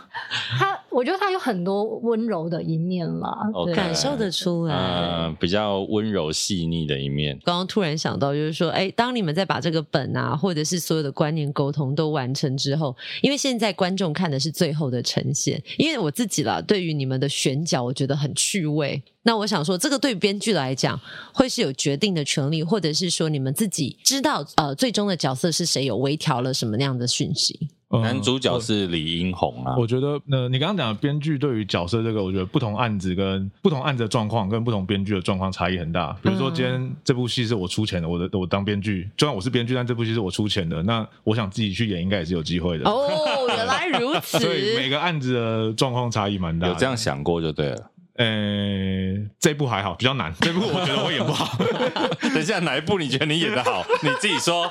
[0.58, 4.74] 他，我觉得他有很多温柔的一面啦，okay, 感受得出来。
[4.74, 7.36] 嗯，比较温柔细腻的一面。
[7.44, 15.60] 刚刚突然想到，就是说，哎，当你们在把这个本啊，或者是所有的观念沟通都完成之后，因为现在观众看的是最后的呈现。
[15.76, 19.02] 因为我自己啦，对于你们的选角，我觉得很趣味。
[19.22, 20.98] 那我想说，这个对编剧来讲，
[21.34, 27.68] 会是有决定的权利，或者是说你们自己知道，呃，最终的角色是谁，有微调了什么那样的讯息？
[28.02, 29.74] 男主角是李英宏啊。
[29.76, 36.16] 我觉得，呃，你刚刚讲的编剧对于角色这个，我觉得不同案子跟不同案子的状况跟不同编剧的状况差异很大。
[36.22, 42.84] 比如说，今天这部戏是我出钱的，我的我当编剧，就算我是编剧，但这部戏是我出钱的，那我想自己去演，应该也是有机会的。
[42.90, 44.38] 哦，原来如此。
[44.38, 46.68] 所以每个案子的状况差异蛮大。
[46.68, 47.90] 有这样想过就对了。
[48.16, 50.32] 呃、欸，这部还好，比较难。
[50.40, 51.58] 这部我觉得我演不好。
[52.22, 53.82] 等一下，哪一部你觉得你演的好？
[54.02, 54.70] 你自己说。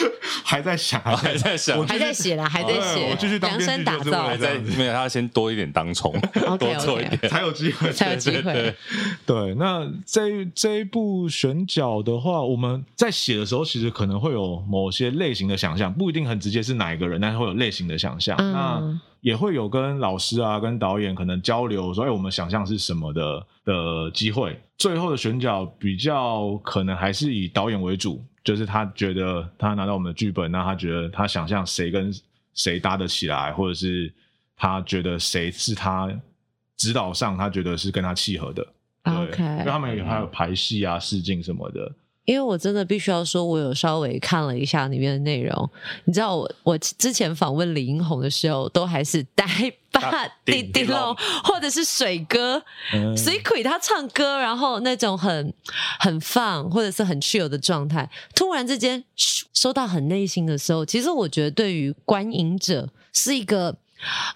[0.44, 3.08] 还在想，还在想，还在写啦，还在写。
[3.10, 8.42] 我继续当编剧，打造，还在没有，他先多一点当冲，okay, okay, 多做一点 才有机会，才有机会。
[8.42, 8.74] 对，
[9.26, 18.36] 对，那这这一部选角的话，我们在写的时候，其实可能会有某些类型的想象，不一定很直接是哪一个人，但是会有类型的想象。
[18.38, 24.58] 嗯、那也会有跟老师啊、跟导演可能交流，所以我们想象是什么的的机会。
[24.78, 28.24] 最后的选角比较可能还是以导演为主。
[28.48, 32.10] 就是他觉得他拿到我们的剧本，那他觉得他想象谁跟
[32.54, 34.10] 谁搭得起来，或者是
[34.56, 36.10] 他觉得谁是他
[36.74, 38.66] 指导上他觉得是跟他契合的。
[39.02, 41.92] OK，因为他们有还有排戏啊、试镜什么的。
[42.28, 45.70] 因为我真的必须要说，我有稍微看了一下里面的内容。
[46.04, 49.46] 你知道我，我我之前访问李英红的时候，都还是呆
[49.90, 52.62] 吧滴滴龙，或者是水哥，
[52.92, 55.54] 嗯、水鬼他唱歌，然后那种很
[55.98, 59.02] 很放或者是很 chill 的状态，突然之间
[59.54, 63.74] 收到很内心的时候，其实我觉得对于观影者是一个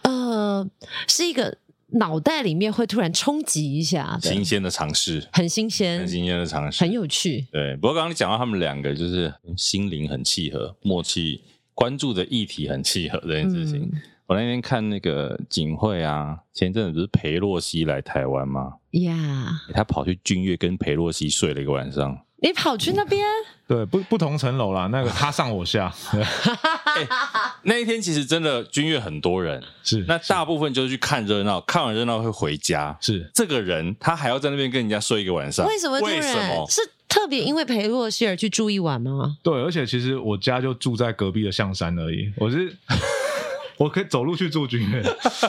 [0.00, 0.66] 呃，
[1.06, 1.58] 是一个。
[1.92, 7.46] 脑袋里面会突然冲击一下，新鲜的尝试，很新鲜，很新鲜的尝试，很有趣。
[7.52, 11.40] 对，不过刚刚你讲到他们两个就是心灵很契合，默契，
[11.74, 13.80] 关注的议题很契合这件事情。
[13.92, 18.74] 嗯、我那天看那个景惠啊，前一阵子不是裴洛西来台湾吗？
[18.92, 22.18] 呀 Yeah，他跑去君悦跟裴洛西睡了一个晚上。
[22.42, 23.24] 你跑去那边？
[23.68, 25.90] 对，不不同层楼啦，那个他上我下。
[26.10, 27.08] 欸、
[27.62, 32.94] 那一天其实真的君悦很多人，是那大部分就是去看热闹，看完热闹会回家。
[33.00, 36.00] 是这个人，他还要在那边跟人家睡一个晚上，为什么？
[36.00, 36.66] 为什么？
[36.68, 39.38] 是特别因为陪洛西尔去住一晚吗？
[39.42, 42.76] 对，而且其实我家就住在隔壁的象山而已，我是。
[43.82, 45.02] 我可以走路去住君悦，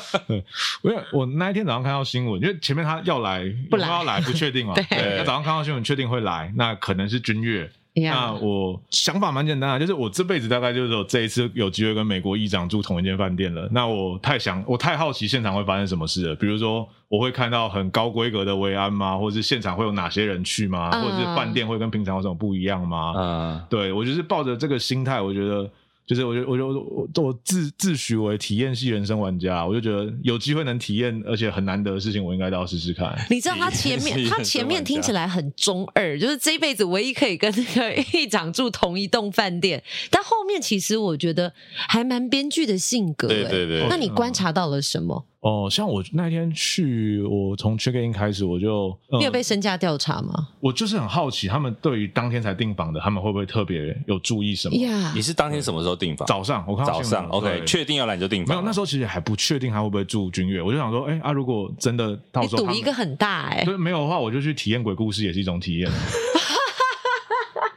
[0.82, 4.74] 因为我那一天早上看到新闻，因为前面他要来，不来要来不确定嘛。
[4.90, 7.70] 对，他早上看到新闻确定会来，那可能是君乐。
[7.96, 13.70] 那我想法蛮简单的，就是我这辈子大概就是有这一次有机会跟美国议长住同一间饭店了。
[13.72, 16.34] 那我太想，我太好奇现场会发生什么事了。
[16.34, 19.16] 比如说，我会看到很高规格的慰安吗？
[19.16, 20.90] 或者是现场会有哪些人去吗？
[20.90, 23.14] 或者是饭店会跟平常有什么不一样吗？
[23.16, 23.68] 嗯，uh.
[23.68, 25.70] 对，我就是抱着这个心态，我觉得。
[26.06, 33.16] 就是我就，我就我我自自诩为体验系人生玩家，我就觉得有机会能体验，而且很难得的事情，我应该都要试试看。
[33.30, 41.54] 你知道他前面他前面听起来很中二，就是这辈子唯一可以跟那个 议长住同一栋饭店，但后面其实我觉得
[41.88, 43.28] 还蛮编剧的性格。
[43.30, 45.26] 对对对，那你观察到了什么？
[45.44, 50.48] 哦，像我那天去，我从 check in 开始，我就、嗯、你有被身价调查吗？
[50.62, 54.76] 我就是很好奇，他们对于当天才订房的，他们会不会特别有注意什么？
[54.78, 56.26] 呀，你是当天什么时候订房？
[56.26, 58.56] 早上，我看到早上，OK，确定要来你就订房。
[58.56, 65.92] 没有，那时候其实还不确定他会不会住君悦，我就想说，哎、欸、啊，如果真的到时候赌一个很大、欸，哎，对，没有的话，我就去体验鬼故事，也是一种体验。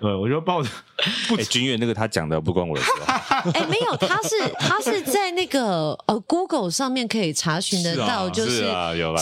[0.07, 0.69] 对，我就抱着。
[1.37, 2.90] 哎，君悦那个他讲的不关我的事。
[3.55, 8.64] 哎，没有，他是他是在那个呃 Google 上面可以查询得到，就是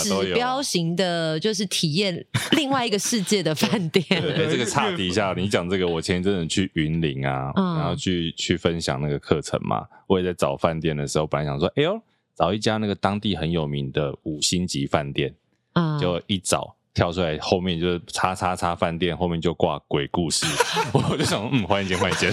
[0.03, 4.05] 指标型的，就是体验另外一个世界的饭店。
[4.09, 11.99] 对，这个差底下，你讲这个，我前一阵子去云林啊，然后去去分享那个课程嘛，我也在找饭店的时候，本来想说，哎呦，
[12.37, 15.35] 找一家那个当地很有名的五星级饭店，
[15.73, 16.77] 嗯，就一找。
[16.95, 20.47] 跳出来后面就是叉叉叉饭店，后面就挂鬼故事，
[20.95, 22.33] 我就想，嗯，换一间，换一间，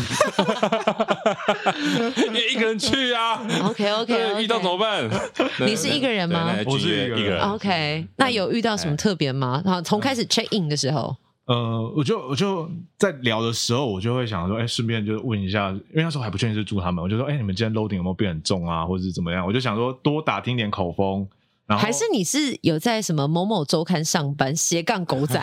[2.32, 3.42] 你一个人去啊？
[3.66, 5.10] OK OK，遇到怎么办？
[5.66, 6.56] 你是一个人吗？
[6.68, 7.42] 我是一个人。
[7.42, 9.62] OK，那有遇到什么特别吗？
[9.66, 12.70] 然后从开始 check in 的时候，呃，我就我就
[13.00, 19.44] 在聊的时候，我就会想说，哎，顺便就问一下，因为那时候还不确定是住他们，我就说，哎，你们今天 loading 有没有变很重啊，或者是怎么样？
[19.44, 21.28] 我就想说多打听点口风。
[21.78, 25.40] 还是你是有在什么某某周刊上班斜杠狗仔？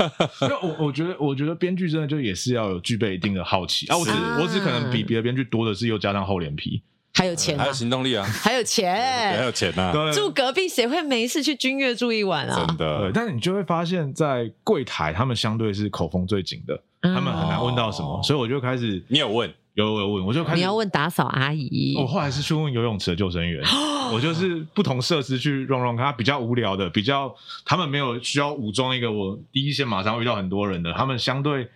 [0.62, 3.96] 我我觉得，我觉得编剧真的就也是要有具备一定的好奇啊！
[3.96, 6.82] 我只我只可能比别的编剧多的是又加上厚脸皮，
[7.14, 9.92] 还有钱，还有行动力啊，还有钱，还有钱啊！
[10.12, 12.64] 住隔壁谁会没事去君悦住一晚啊？
[12.66, 19.52] 真的，但是你就会发现，在柜台他们相对是口风最紧的，他们很难问到什么，所以我就开始，你有问？
[19.74, 21.94] 有有问，我就开始，你要问打扫阿姨。
[21.96, 23.62] 我后来是去问游泳池的救生员，
[24.12, 31.68] 我就是不同设施去 run run 看，他比较无聊的，比较他们没有需要武装一个，我第一线马上遇到很多人的，他们相对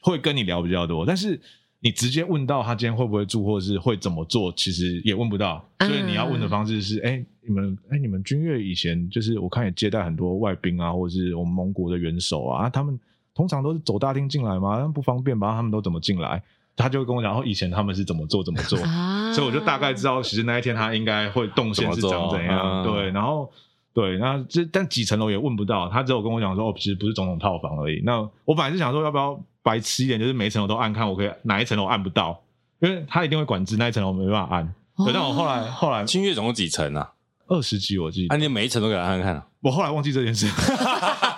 [0.00, 1.04] 会跟你聊比较多。
[1.04, 1.38] 但是
[1.80, 5.68] 你直接问到他今天会不会住，或者是会怎么做，其实也问不到。
[5.80, 12.98] 所以你要问的方式是：哎、嗯欸，你们哎、欸，你们君悦以前就是我看也接待很多外宾啊，或者是我们蒙古的元首啊，他们
[13.34, 14.90] 通常都是走大厅进来吗？
[14.94, 15.52] 不方便吧？
[15.52, 16.42] 他们都怎么进来？
[16.76, 22.82] 他就跟我讲，然后以前他们是怎么做怎么做，啊、所以我就大概知道，其实那一天他应该会动线是长怎样。
[22.82, 23.50] 嗯、对，然后
[23.94, 28.00] 对，那这但几层楼也问不到，他只有跟我讲说，哦，其实不是总统套房而已。
[28.04, 32.42] 那我本来是想说，要不要白痴一点，就是每一层楼都按看，我可以哪一层楼按不到，
[32.80, 34.74] 因为他一定会管制那一层楼没办法按。
[34.96, 37.12] 哦、对，但我后来后来，清月总共几层啊？
[37.48, 38.34] 二十几，我记得。
[38.34, 39.42] 啊，你每一层都给他按看看。
[39.60, 40.46] 我后来忘记这件事。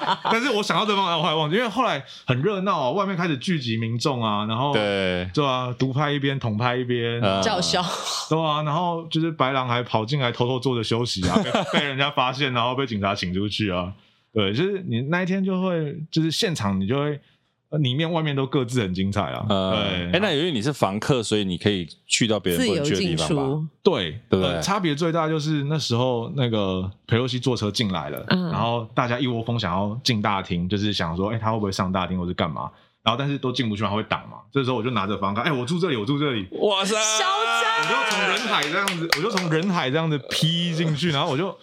[0.30, 5.28] 但是我想到这方法，我后来忘记，因为后来很热闹啊，外面开始聚集民众啊，然后对。
[5.34, 7.84] 对啊，独拍一边，统拍一边叫嚣，
[8.28, 11.36] 对啊，然后就是白狼还跑进来偷偷坐着休息啊，
[11.72, 13.92] 被被人家发现，然后被警察请出去啊，
[14.32, 17.20] 对，就是你那一天就会，就是现场你就会。
[17.78, 19.46] 里面外面都各自很精彩啊！
[20.12, 23.68] 哎，那由于你是房客，所以你可以去到别人不能去的地方吧？
[23.82, 24.60] 对，对不对？
[24.60, 32.70] 差别最大就是那时候那个裴洛西坐车进来了，然后大家一窝蜂想要进大厅，就是想说，哎，他会不会上大厅或是干嘛？
[33.02, 34.38] 然后但是都进不去嘛，会挡嘛。
[34.50, 37.24] 这时候我就拿着房卡，哎，我住这里，我住这里，哇塞，嚣
[37.62, 37.63] 张！
[37.84, 41.56] 我就从人海这样子，我就从人海这样子劈进去，然后我就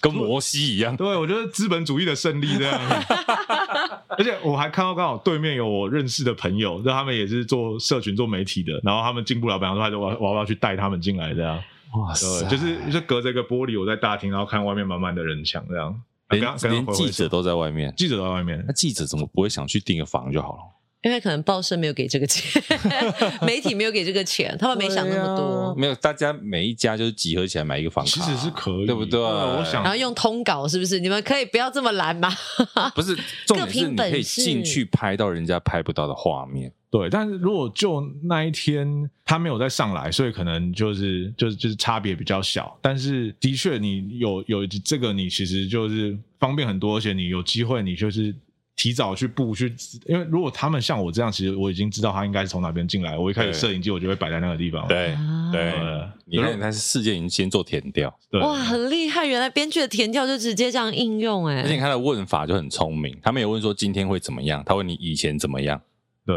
[0.00, 0.96] 跟摩西一样。
[0.96, 3.14] 对，我觉得资本主义的胜利这样子。
[4.18, 11.62] 而且我还看到刚好对面有我认识的朋友，就他们也是做社群、做媒体的，然后他们进不了，比方说，他就我我要去带他们进来这样。
[11.94, 15.94] 哇塞，就是就隔着一个玻璃，我在大厅，然后看外面满满的人墙这样。
[16.30, 20.60] 连连记者都在外面，记者都在外面，那记者怎么不会想去订个房就好了？
[21.02, 22.60] 因为可能报社没有给这个钱，
[23.46, 25.72] 媒体没有给这个钱，他们没想那么多。
[25.76, 29.20] 没有，大家每一家就是集合起来买一个房卡，其实是可以，对不对？
[29.20, 30.98] 我想，然后用通稿是不是？
[30.98, 32.28] 你们可以不要这么懒吗？
[32.96, 36.72] 不是，重点是你可以进去拍到人家拍不到的画面。
[36.90, 42.76] 对，但是如果就那一天他没有再上来，所以可能就是就是就是差别比较小。
[42.82, 48.34] 但是的确，你有有这个，你其实就是方便很多，而且你有机会，你就是。
[48.78, 49.74] 提早去布去，
[50.06, 53.18] 因为如果他们像我这样，其实我已经知道他应该是从哪边进来。
[53.18, 54.86] 我一开始摄影机我就会摆在那个地方。
[54.86, 55.16] 对
[55.52, 55.74] 对，
[56.24, 58.08] 你看他是事件已经先做填调。
[58.40, 59.26] 哇，很厉害！
[59.26, 61.62] 原来编剧的填调就直接这样应用哎。
[61.62, 65.80] 而且他的问法就很聪明，他没有问说今天会怎么样，他问你以前怎么样。
[66.24, 66.36] 对，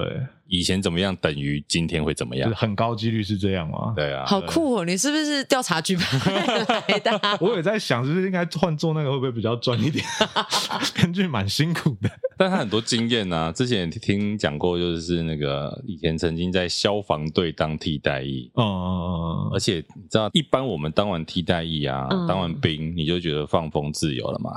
[0.53, 2.51] 以前怎么样等于今天会怎么样？
[2.53, 3.93] 很高几率是这样吗？
[3.95, 4.83] 对啊，好酷哦！
[4.85, 5.95] 你是不是调查局
[6.85, 7.19] 来的？
[7.39, 10.03] 我也在想，是不是应该换做那个会不会比较赚一点？
[10.93, 13.49] 编剧蛮辛苦的，但他很多经验啊。
[13.49, 18.51] 之前也听讲过，就是那个以前曾经在消防队当替代役。
[18.55, 19.51] 哦嗯嗯。
[19.53, 24.51] 而且你知道，一般我们当完替代役啊，嗯、当完兵，你就觉得放风自由了嘛？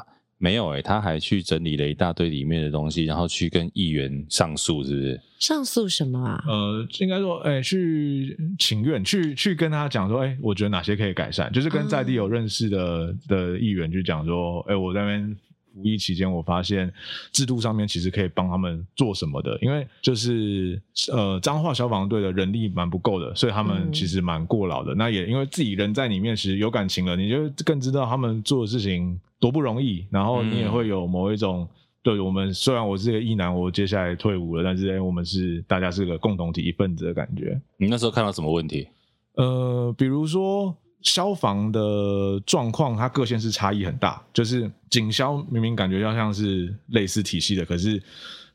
[0.45, 5.19] 没有诶、欸，他还去整理了一大堆里面的东西，然后去跟议员上诉，是不是？
[5.39, 6.45] 上诉什么啊？
[6.47, 15.37] 呃，应该说，哎、欸，去请愿，去去跟他讲说，哎、欸，我觉得哪些可以改善，就是跟在地有认识的、嗯、的议员去讲说，哎、欸，我在那边
[15.75, 16.91] 服役期间，我发现
[17.33, 20.81] 制度上面其实可以帮他们做什么的，因为就是
[21.13, 24.95] 呃，彰化消防队的人力蛮不够的，所以他们其实蛮过劳的。
[24.95, 29.21] 嗯、那也因为自己人在里面，其实有感情了，你就更知道他们做的事情。
[29.41, 31.69] 多不容易，然后你也会有某一种，嗯、
[32.03, 37.61] 对我们虽然我是个异男，我接下来退伍了，但是我们是大家是个共同体一份子的感觉。
[37.77, 38.89] 你那时候看到什么问题？
[39.35, 48.03] 呃，比如说消防的状况，它各县市差异很大，就是警消明明感觉要像是类似体系的，可是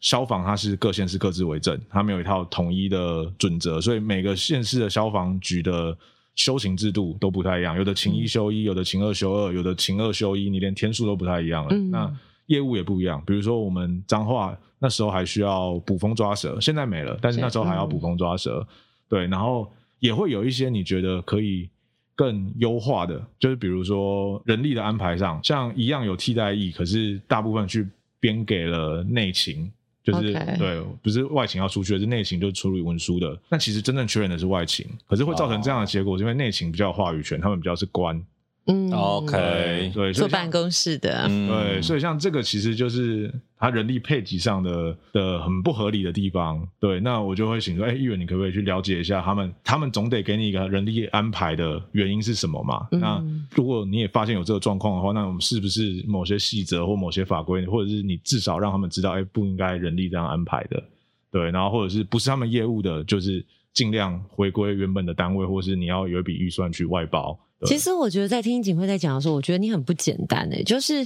[0.01, 5.97] 消防它是各县市各自为政，它没有一套统一的准则，所以每个县市的消防局的。
[6.35, 11.69] 修行制度都不太一样，有的勤一休一，有的勤二休二，有的勤二休一，你连天数都不太一样了。
[11.71, 12.09] 嗯、那
[12.45, 18.65] 业务也不一样，比如说我们彰化那时候还需要捕风抓蛇，现在没了，但是那时候还要捕风抓蛇。
[18.65, 18.67] 嗯、
[19.09, 19.69] 对，然后
[19.99, 21.69] 也会有一些你觉得可以
[22.19, 27.87] 更优化的，就是比如说人力的安排上，像一样有替代役，可是大部分去
[28.19, 29.71] 编给了内勤。
[30.03, 30.57] 就是 Okay.
[30.57, 33.39] 对，不是外勤要出去，是内勤就处理文书的。
[33.47, 36.29] 那其实真正确认的是外勤，可是会造成这样的结果，是、oh.
[36.31, 38.21] 因为内勤比较有话语权，他们比较是官。
[38.71, 46.65] 嗯，OK，对，坐办公室的，对，所以像这个其实就是他人力配给上的的很不合理的地方。
[46.79, 49.51] 对，那我就会请说，哎，议员，你可不可以去了解一下他们？
[49.63, 52.87] 他们总得给你一个人力安排的原因是什么嘛？
[52.91, 53.23] 嗯、那
[53.55, 60.83] 如果你也发现有这个状况的话，那我们是不是某些细则或某些法规，或者是你至少让他们知道，哎，不应该人力这样安排的？
[61.31, 63.43] 对，然后或者是不是他们业务的，就是
[63.73, 67.35] 尽量回归原本的单位，或是你要有一笔预算去外包。
[67.65, 71.05] 其实我觉得在听景惠在讲的时候，我觉得你很不简单诶，就是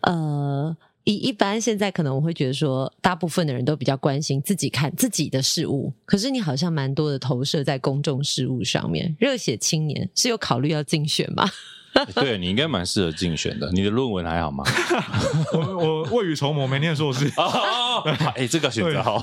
[0.00, 9.14] 呃，一一般现在可能我会觉得说，大部分的人都比较关心自己看自己的事物，可是你好像蛮多的投射在公众事务上面。
[9.18, 11.48] 热血青年是有考虑要竞选吗？
[12.14, 13.70] 对，你应该蛮适合竞选的。
[13.70, 14.64] 你的论文还好吗？
[15.54, 17.30] 我我未雨绸缪，没念硕士。
[18.34, 19.22] 哎，这个选择好。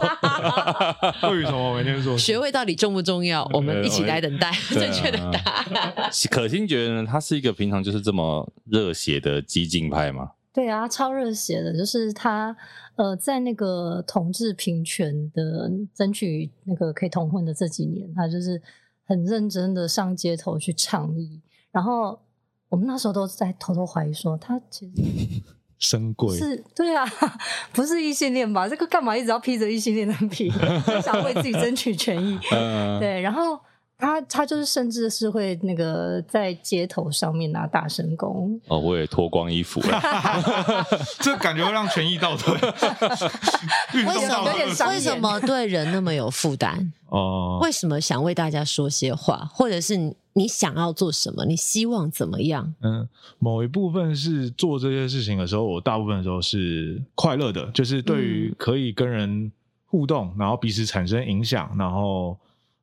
[1.30, 2.24] 未雨绸缪，没念硕士。
[2.24, 3.46] 学位到底重不重要？
[3.54, 6.10] 我们一起来等待正确的答案。
[6.30, 10.32] 可心觉得呢，他是一个平常就是这么热血的激进派吗？
[10.54, 12.56] 对啊，超热血的，就是他
[12.96, 18.62] 呃，在那个同志平权的争取那个可以同婚的这几年，他就是
[19.06, 21.42] 很认真的上街头去倡议，
[21.74, 22.18] 然后。
[22.72, 24.94] 我们那时候都在偷偷怀疑说，他其实
[25.78, 27.06] 生贵是，对啊，
[27.74, 28.70] 不是异性恋吧？
[28.70, 30.50] 这个干嘛一直要披着异性恋的皮，
[31.04, 32.40] 想为自己争取权益？
[33.00, 33.60] 对，然后
[34.02, 40.02] 他他就是甚至是会那个在街头上面拿大神功哦，我也脱光衣服了，
[41.22, 42.54] 这感觉会让权益倒退。
[43.94, 46.92] 为什么为什么对人那么有负担？
[47.08, 50.16] 哦，为什么想为大家说些话，或者是？
[50.34, 51.44] 你想要做什么？
[51.46, 52.74] 你希望怎么样？
[52.80, 53.06] 嗯，
[53.38, 59.52] 某一部分是做这些事情的时候，我大部分的时候是快乐的，就是对于可以跟人
[59.88, 62.38] 互动，然后彼此产生影响，然后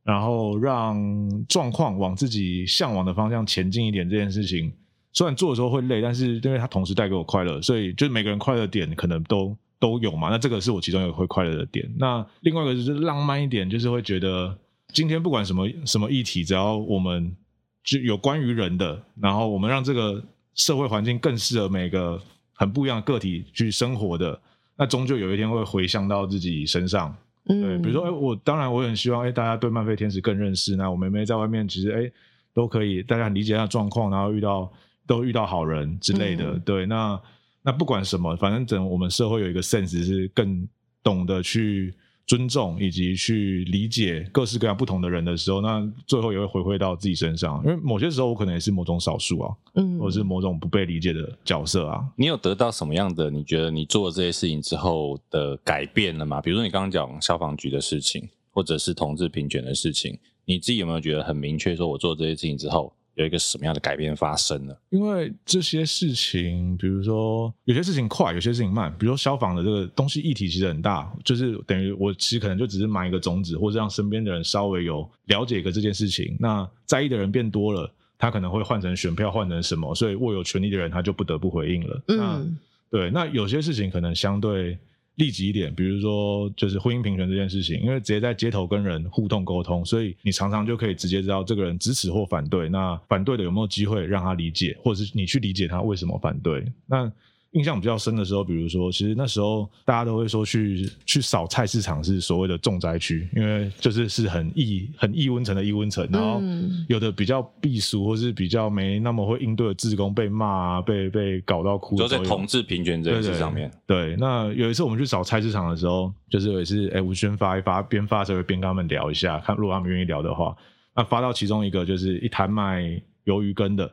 [0.08, 0.98] 然后让
[1.46, 4.08] 状况往自己向往的方向前进一点。
[4.08, 4.72] 这件事情
[5.12, 10.30] 虽然做的时候会累，但是因为它同时带给我快乐，所以就是每个人快乐点可能都都有嘛。
[10.30, 11.86] 那这个是我其中一个会快乐的点。
[11.98, 14.56] 那另外一个就是浪漫一点，就是会觉得
[14.94, 17.36] 今天不管什么什么议题，只要我们
[17.84, 22.18] 就有关于人的，然后我们让这个社会环境更适合每个
[22.54, 24.40] 很不一样的个体去生活的。
[24.78, 27.14] 那终究有一天会回向到自己身上，
[27.48, 30.76] 对，嗯、比如说，哎，我当然我很希望，哎，大家对漫飞天使更认识。
[30.76, 32.12] 那我妹妹在外面其实，哎，
[32.54, 34.70] 都可以，大家理解她的状况，然后遇到
[35.06, 36.86] 都遇到好人之类的，嗯、对。
[36.86, 37.20] 那
[37.62, 40.68] 那不管什么，反正整我们社会有一个 sense 是更
[41.02, 41.94] 懂得去。
[42.28, 47.60] 尊重以及去理解各式各样不同的人的时候，那最后也会回馈到自己身上。
[47.64, 52.04] 因为某些时候我可能也是某种少数啊，嗯，或者是某种不被理解的角色啊。
[52.16, 53.30] 你有得到什么样的？
[53.30, 56.40] 你觉得你做了这些事情之后的改变了吗？
[56.42, 61.74] 比如说你刚刚讲消防局的事情，或者是同志平权的事情，你自己有没有觉得很明确？
[61.74, 62.92] 说我做这些事情之后。
[63.18, 64.80] 有一个什么样的改变发生了？
[64.90, 68.90] 因为这些事情，比如说有些事情快，有些事情慢。
[68.96, 76.36] 比如说消防的这个东西议题其实很大，就是等于我其实可能就只是埋一个种子，或者让身边的人稍微有了解一个这件事情。
[76.38, 82.02] 那在意的人变多了，他可能会换成选票，换成什么，所以握有权力的人他就不得不回应了。
[82.06, 84.78] 嗯，那对，那有些事情可能相对。
[85.18, 92.68] 立即一点，比如说就是婚姻平权这件事情，因为直接在街头跟人互动沟通，所以你常常就可以直接知道这个人支持或反对。
[92.70, 96.64] 那反对的有没有机会让他理解，或者是你去理解他为什么反对？
[96.86, 97.12] 那。
[97.52, 106.42] 印象比较深的时候，比如说，其实那时候大家都会说去去扫菜市场是所谓的重灾区，因为就是是很易很易温层的易温层，然后
[106.88, 111.96] 有的比较避俗或是比较没那么会应对的职工被骂啊，被被搞到哭。
[111.96, 113.70] 就在同志平权这件事上面。
[113.86, 120.54] 对，对，对，那有一次我们去扫菜市场的时候，就是有一次哎，吴宣发一发，边发的时候边跟他们聊一下，看如果他们愿意聊的话，
[120.94, 122.82] 那发到其中一个就是一摊卖
[123.24, 123.90] 鱿鱼羹的，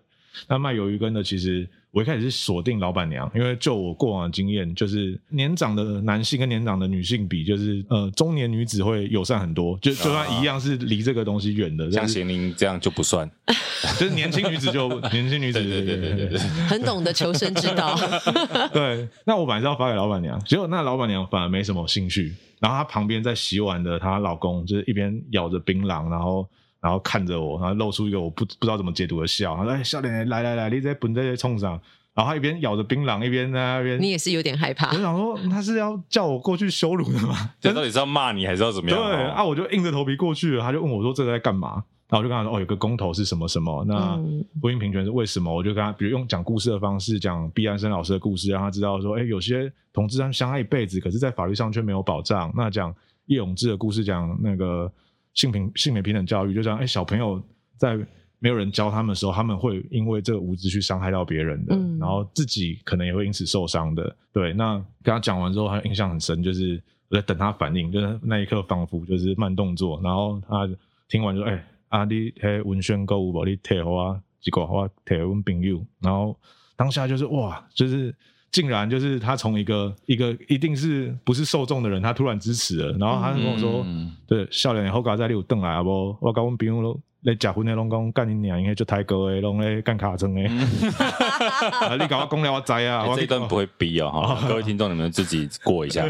[0.47, 1.67] 那卖鱿鱼羹的其实。
[1.95, 13.25] 我一开始是锁定老板娘，因为就我过往的经验，就是年长的男性跟年长的女性比，就是呃中年女子会友善很多，就就算一样是离这个东西远的，像贤玲这样就不算，
[13.97, 17.97] 就是年轻女子就 年轻女子，对对对对对，很懂得求生之道。
[18.73, 26.45] 对，那我本来是要发给老板娘，结果那老板娘反而没什么兴趣，然后她旁边在洗碗的她老公就是一边咬着槟榔，然后。
[26.85, 29.55] 然后看着我，然后露出一个我不不知道怎么解读的笑。
[29.55, 31.71] 他说：“哎，笑脸，来来来，你在本在这冲上。”
[32.13, 33.99] 然后他一边咬着槟榔，一边在那边。
[33.99, 34.89] 你也是有点害怕。
[34.89, 37.53] 我想说，他是要叫我过去羞辱的吗？
[37.59, 38.99] 这到底是要骂你，还是要怎么样？
[38.99, 40.61] 对啊，我就硬着头皮过去了。
[40.61, 43.83] 他就问我说：“这个在干嘛？”然后我就跟他说：“哦，有个公投是什么什么？
[43.87, 44.15] 那
[44.61, 52.93] 婚姻平权是为什么？”我就跟他，比如用讲故事的方式讲毕安生老师的故事，让他知道说：“哎，有些同志他相爱一辈子，可是在法律上却没有保障。”那讲
[53.25, 54.89] 叶永志的故事，讲那个
[55.35, 57.39] 性平性别平等教育，就像哎小朋友。
[57.77, 57.97] 在
[58.39, 64.15] 没有人教他们的时候，他们会因为这个无知去伤害到别人的，嗯、然后自己可能也会因此受伤的。
[64.31, 69.99] 对，那跟他讲完之后，他印象很深，就是我在等他反应，就是那一刻仿佛就是慢动作。
[70.01, 70.65] 然后他
[71.09, 76.33] 听完就说：“哎、啊、你嘿文宣购物宝，你退我几个我贴我朋友。”然后
[76.77, 78.15] 当下就是哇，就是
[78.55, 82.97] 竟然就是他从一个一个一定是不是受众的人，他突然支持了。
[82.97, 86.15] 然后他跟我说：“嗯、对，笑脸以后赶在里有邓来啊不？
[86.21, 86.97] 我跟我朋友都。”
[87.27, 90.41] 你结婚的拢讲干你娘，应该就太高的，拢咧干卡层的。
[91.99, 93.05] 你搞我讲了，我知啊。
[93.13, 96.05] 这一段不会逼哦， 哈，各位听众你们自己过一下。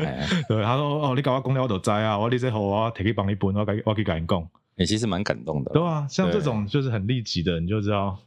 [0.48, 2.20] 对，他说哦，你搞我讲了，我都知啊。
[2.20, 4.48] 我你这好我提去帮你搬，我我去跟你讲。
[4.78, 5.72] 你其实蛮感动的。
[5.72, 8.20] 对啊，像这种就是很立即的，你就知道。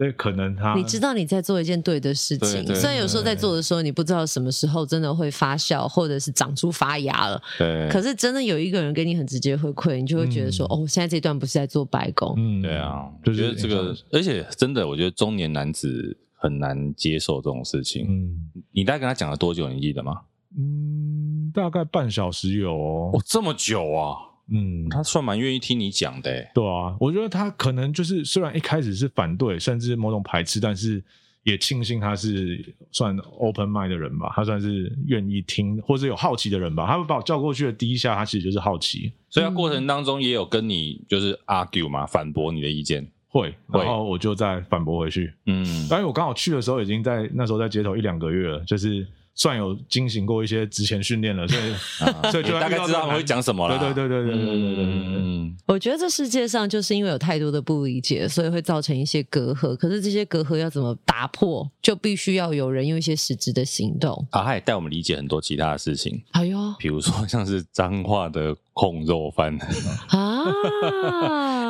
[0.00, 7.38] 对，可能他你知道你在做一件对的事情，虽然有时候在做的时候你不知道什么时候真的会发酵，或者是长出发芽了。
[7.58, 12.34] 对，可是真的有一个人给你很直接回馈，你就会觉得说，哦，现在这段不是在做白工。
[12.38, 18.06] 嗯，对啊，就觉得这个，而且真的，我觉得中年男子很难接受这种事情。
[18.08, 19.68] 嗯，你大概跟他讲了多久？
[19.68, 20.22] 你记得吗？
[20.56, 23.10] 嗯，大概半小时有哦。
[23.12, 24.29] 哦，这么久啊。
[24.50, 26.46] 嗯，他算蛮愿意听你讲的。
[26.54, 31.02] 对啊，我觉得他可能就是虽然一开始是反对，甚至某种排斥，但是
[31.44, 34.32] 也庆幸他是算 open mind 的人吧。
[34.34, 36.86] 他算是愿意听或者有好奇的人吧。
[36.86, 39.12] 他会把我叫过去的第一下，他其实就是好奇。
[39.28, 43.06] 所以他过程当中也有跟你就是 argue 嘛，反驳你的意见。
[43.32, 45.32] 会，然后我就再反驳回去。
[45.46, 51.72] 嗯，当然我刚好去的时候已经在那时候在街头一两个月了，就是算有进行过一些职前训练了，所以、
[52.04, 53.78] 啊、所以就大概知道他们会讲什么了。
[53.78, 54.84] 对对对对对对对对。
[54.84, 59.74] 嗯，我觉得这世界上就是因为有太多的不理解，所以会造成一些隔阂。
[59.76, 64.26] 可是这些隔阂要怎么打破，就必须要有人用一些实质的行动。
[64.30, 66.22] 啊，他也带我们理解很多其他的事情。
[66.32, 69.56] 哎呦，比如说像是脏话的控肉饭
[70.08, 70.44] 啊，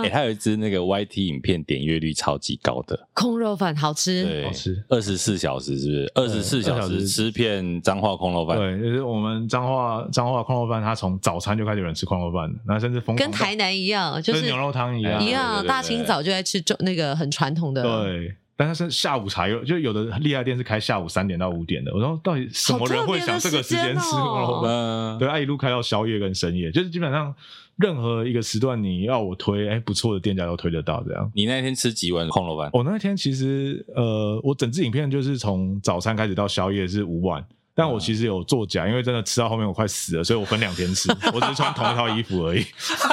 [0.02, 6.12] 哎、欸，他有一支那个 YT 影片点阅率超级高的空肉饭，好吃，对，好吃，二十四小时是不是？
[6.14, 18.34] 二十四小时吃片彰化空肉饭，对，就是我们彰化彰化空肉饭，他从早餐就开始有人吃空肉饭，然后甚至疯跟台南一样，就是牛肉汤一样，一样，大清早就在吃那个很传统的，对。
[18.56, 21.90] 但是下午茶有，就有的厉害店是开下午三点到五点的。
[21.94, 25.18] 我说到底什么人会想这个时间吃空肉饭？
[25.18, 27.34] 对，他一路开到宵夜跟深夜，就是基本上
[27.80, 31.30] 任何一个时段你要我推，哎，不错的店家都推得到这样。
[31.34, 32.68] 你那天吃几碗控肉饭？
[32.72, 37.44] 我那天其实呃，我整支影片就是从早餐开始到宵夜是五碗。
[37.72, 42.66] 但我其实有作假，因为真的吃到后面我快死了，所以我分两天吃， 我只是穿同一套衣服而已。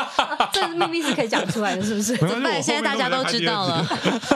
[0.51, 2.17] 这秘密是可以讲出来的，是不是？
[2.17, 2.61] 怎么办？
[2.61, 3.87] 现在大家都知道了。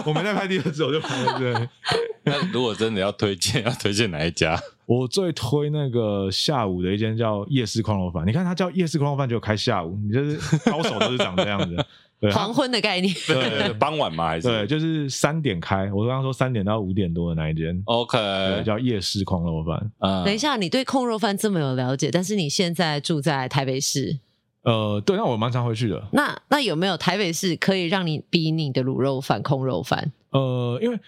[0.06, 1.38] 我没在拍第二支，我就拍了。
[1.38, 1.54] 对。
[2.24, 4.58] 那如果真的要推荐，要推荐哪一家？
[4.92, 8.28] 我最推那个下午的一间叫夜市控肉饭。
[8.28, 10.38] 你看它叫夜市控肉饭，就开下午，你就是
[10.70, 11.78] 高手都是长这样子。
[12.34, 14.28] 黄昏的概念，对，傍晚嘛？
[14.28, 15.89] 还是对，就是三点开。
[15.94, 19.92] 我刚刚说三点到五点多的那一间，OK，叫夜市控肉饭。
[20.00, 24.20] 嗯，等一下，你对控肉饭这么有了解，但是你现在住在台北市，
[24.64, 26.04] 呃，对，那我蛮常回去的。
[26.12, 30.12] 那那有没有台北市可以让你比你的卤肉饭、控肉饭？
[30.32, 31.00] 呃，因为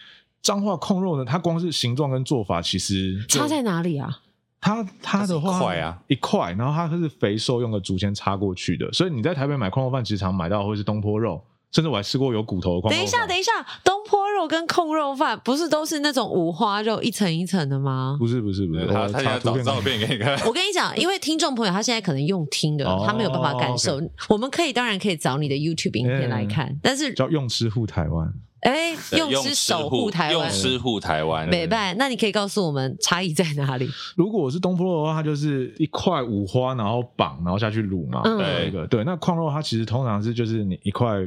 [0.44, 4.20] 彰化控肉呢，它光是形状跟做法，其实差在哪里啊？
[4.60, 11.42] 它它的话，块啊，一块，然后它是肥瘦用的竹签插过去的，所以你在台北买控肉饭，其实常买到会是东坡肉，
[11.72, 12.90] 甚至我还吃过有骨头的。
[12.90, 13.52] 等一下，等一下，
[13.84, 18.16] 东坡肉跟控肉饭不是都是那种五花肉一层一层的吗？
[18.20, 18.86] 不是，不是，不是。
[18.88, 20.34] 他他要找照片给你看。
[20.48, 24.02] 我跟你讲，因为听众朋友他现在可能用听的，他没有办法感受。
[24.30, 28.34] 我们可以当然可以找你的 YouTube 影片来看，但是叫用吃护台湾。
[28.64, 31.94] 哎，用吃守护台湾，用吃护台湾，美拜。
[31.96, 33.90] 那你可以告诉我们差异在哪里？
[34.16, 38.22] 如果我是东坡肉的话，它就是一块五花，然后绑，然后下去卤嘛。
[38.24, 39.04] 嗯、对，对，对。
[39.04, 41.20] 那矿肉它其实通常是就是你一块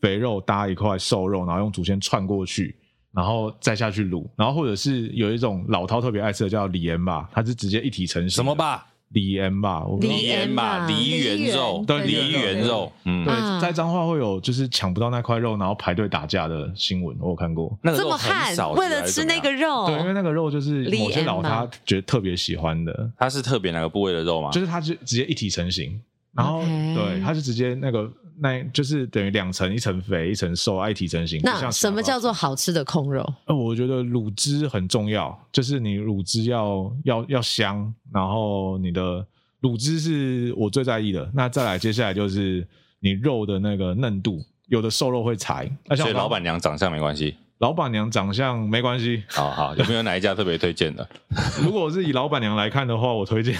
[0.00, 2.76] 肥肉搭一块瘦肉，然后用竹签串过去，
[3.12, 4.28] 然后再下去卤。
[4.36, 8.30] 然后或者是有一种老饕特别爱吃的叫李盐吧，它是直接一体成型。
[8.30, 8.86] 什么吧？
[9.10, 17.76] 梨园吧，梨园吧，梨园肉，对，梨园肉，嗯，对，在彰化会有就是抢不到那块肉，然后排队打架的新闻，我有看过。
[17.82, 23.10] 这么悍，为了吃那个肉，对，因为那个肉就是某些老他觉得特别喜欢的。
[23.18, 24.50] 它是特别哪个部位的肉吗？
[24.52, 26.00] 就是它就直接一体成型，
[26.32, 28.10] 然后对，它是直接那个。
[28.42, 31.40] 那就是等于两层，一层肥，一层瘦，爱体成型。
[31.42, 33.22] 那什么叫做好吃的控肉？
[33.44, 39.26] 呃，我觉得卤汁很重要，就是你卤汁要要要香，然后你的
[39.60, 41.30] 卤汁是我最在意的。
[41.34, 42.66] 那再来，接下来就是
[42.98, 45.70] 你肉的那个嫩度，有的瘦肉会柴。
[45.94, 47.36] 所以老板娘长相没关系。
[47.60, 51.06] 老板娘长相没关系，好好，有没有哪一家特别推荐的？
[51.62, 53.54] 如果我是以老板娘来看的话，我推荐。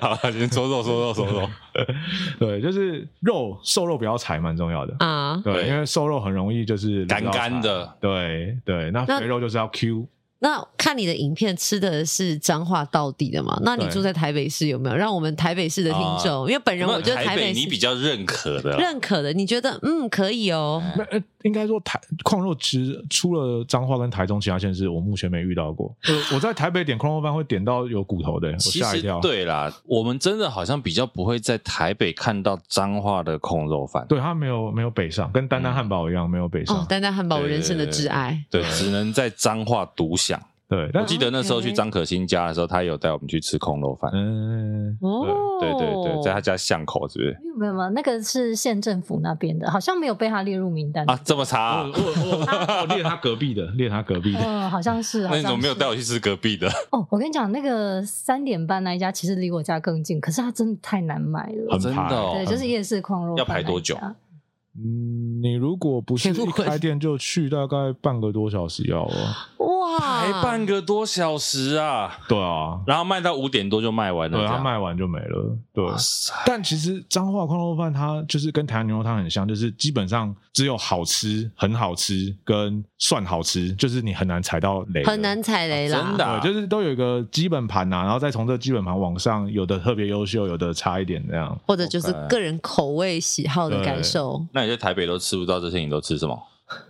[0.00, 1.50] 好，先说肉说肉说肉。
[2.38, 5.40] 对，就是肉瘦肉不要柴，蛮重要的啊。
[5.42, 7.92] 对，因为瘦肉很容易就是干干的。
[8.00, 10.06] 对对，那肥肉就是要 Q。
[10.46, 13.60] 那看你的影片吃的是彰化到底的嘛？
[13.64, 14.94] 那你住在台北市有没有？
[14.94, 20.80] 让我们台北市的听众，因为本人我觉得台北你比较认可的，认可的，你觉得嗯可以哦。
[20.96, 21.04] 那
[21.42, 25.92] 应该说台矿肉吃除了彰化跟台中其他县市，我目前没遇到过。
[26.32, 29.18] 我在台北点矿肉饭会点到有骨头的，我吓一跳。
[29.18, 34.06] 对啦，我们真的好像比较不会在台北看到彰化的控肉饭。
[34.08, 36.86] 对，他没有没有北上，跟丹丹汉堡一样没有北上。
[36.88, 40.35] 丹丹汉堡我人生的挚爱，对，只能在彰化独享。
[40.68, 44.10] 对，我记得那时候去张可欣家的时候，他有带我们去吃空肉饭。
[44.12, 45.24] 嗯，哦，
[45.60, 47.38] 对对对，在他家巷口，是不是？
[47.56, 51.16] 没有没有，那个是县政府那边的，好像没有被他列入名单啊。
[51.24, 51.84] 这么差？
[51.84, 54.40] 我我我列他隔壁的，列他隔壁的。
[54.40, 55.22] 嗯，好像是。
[55.28, 56.68] 那你怎么没有带我去吃隔壁的？
[56.90, 62.32] 哦，我跟你讲，那个三点半那一家其实离我家更近，可是它真的太难买了，真的。
[62.32, 63.36] 对，就是夜市空肉。
[63.36, 63.96] 要排多久？
[64.78, 69.36] 嗯，你如果不是一开店就去，大概半个多小时要了。
[69.58, 72.18] 哇，排半个多小时啊！
[72.28, 75.56] 对啊，然后卖到五点多就卖完了，对，它卖完就没了。
[75.72, 75.84] 对，
[76.44, 86.00] 但其实彰化矿肉饭它就是跟台湾牛肉汤很像，就是基本上只有好吃、很好吃跟算好吃，就是你很难踩到雷，很难踩雷啦。
[86.00, 94.44] 真的，就是都有一个基本盘呐，然后再从这基本盘往上，有的特别优秀，有的差一点这样，或者就是个人口味喜好的感受。
[94.52, 96.36] 那你在台北都吃不到这些，你都吃什么？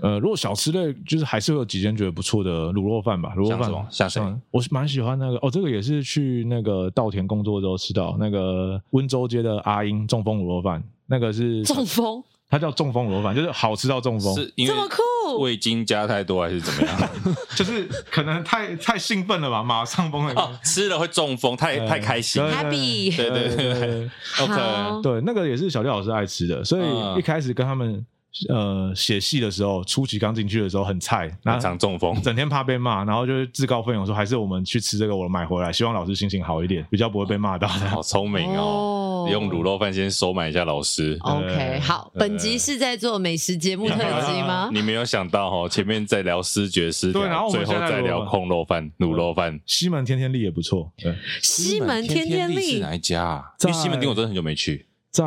[0.00, 3.34] 呃，如果小吃类，就是还是会有几间觉得不错的卤肉饭吧。
[3.36, 4.22] 卤肉饭像谁？
[4.50, 14.96] 我是蛮喜欢那个哦，这个也是去那个稻田工作之后吃到那个温州街的阿英中风卤肉饭，那个是中风，它叫中风卤肉饭，就是好吃到中风，是因为这么酷，
[15.38, 17.10] 味精加太多还是怎么样？
[17.56, 20.32] 就是可能太太兴奋了吧，马上崩了。
[20.34, 24.10] 哦，吃了会中风，太太开心，Happy，对对对
[24.40, 28.04] ，OK，对，那个也是小廖老师爱吃的，所以一开始跟他们。
[28.50, 37.66] 呃，写戏的时候，初期刚进去的时候很菜，那场中风，整天怕被骂，然后就是自告奋勇说，还是我们去吃这个，我买回来，希望老师心情好一点，比较不会被骂到。
[37.66, 41.18] 好聪明哦，哦用卤肉饭先收买一下老师。
[41.20, 44.70] OK，好，本集是在做美食节目特辑吗？
[44.72, 49.60] 你没有想到哦，前面在聊思觉失调，然后最后再聊空肉饭、卤肉饭。
[49.66, 53.44] 西门天天利也不错，对，西门天天利是哪一家啊？
[53.64, 54.86] 因为西门町我真的很久没去。
[55.10, 55.24] 在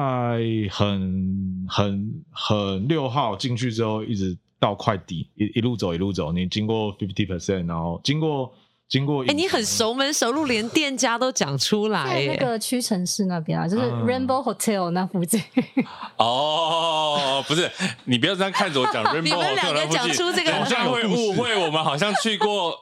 [0.70, 8.54] 很很很六号进去之后，一直到快底，一一路走一路走，你经过 fifty percent，然后经过
[8.90, 12.04] 经过，哎、欸，你很熟门熟路，连店家都讲出来。
[12.06, 15.40] 在那个屈臣氏那边啊，就是 Rainbow Hotel 那附近。
[15.56, 15.86] 嗯、
[16.18, 17.72] 哦，不是，
[18.06, 22.76] 你不要这样看着我讲 Rainbow Hotel 那附近，好像会误会我们好像去过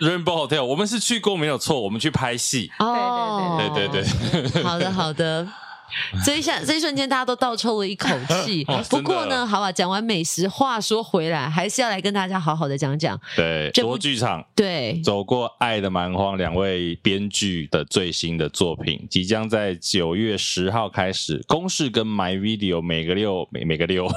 [0.00, 2.70] Rainbow Hotel，我们是去过没有错，我们去拍戏。
[2.78, 5.48] 哦，对对对对对，好的 好的。
[6.24, 8.08] 这一下，这一瞬间，大家都倒抽了一口
[8.44, 8.64] 气。
[8.68, 13.18] 哦、不过呢，好吧，讲完美食，话说回来，还是要来跟大家好好的讲讲。
[13.34, 14.44] 对，卓剧场。
[14.54, 15.00] 对。
[15.02, 21.42] 走过爱的蛮荒，两位编剧的最新的作品，即将在九月十号开始。
[21.46, 24.08] 公视跟 My Video 每个六每每个六。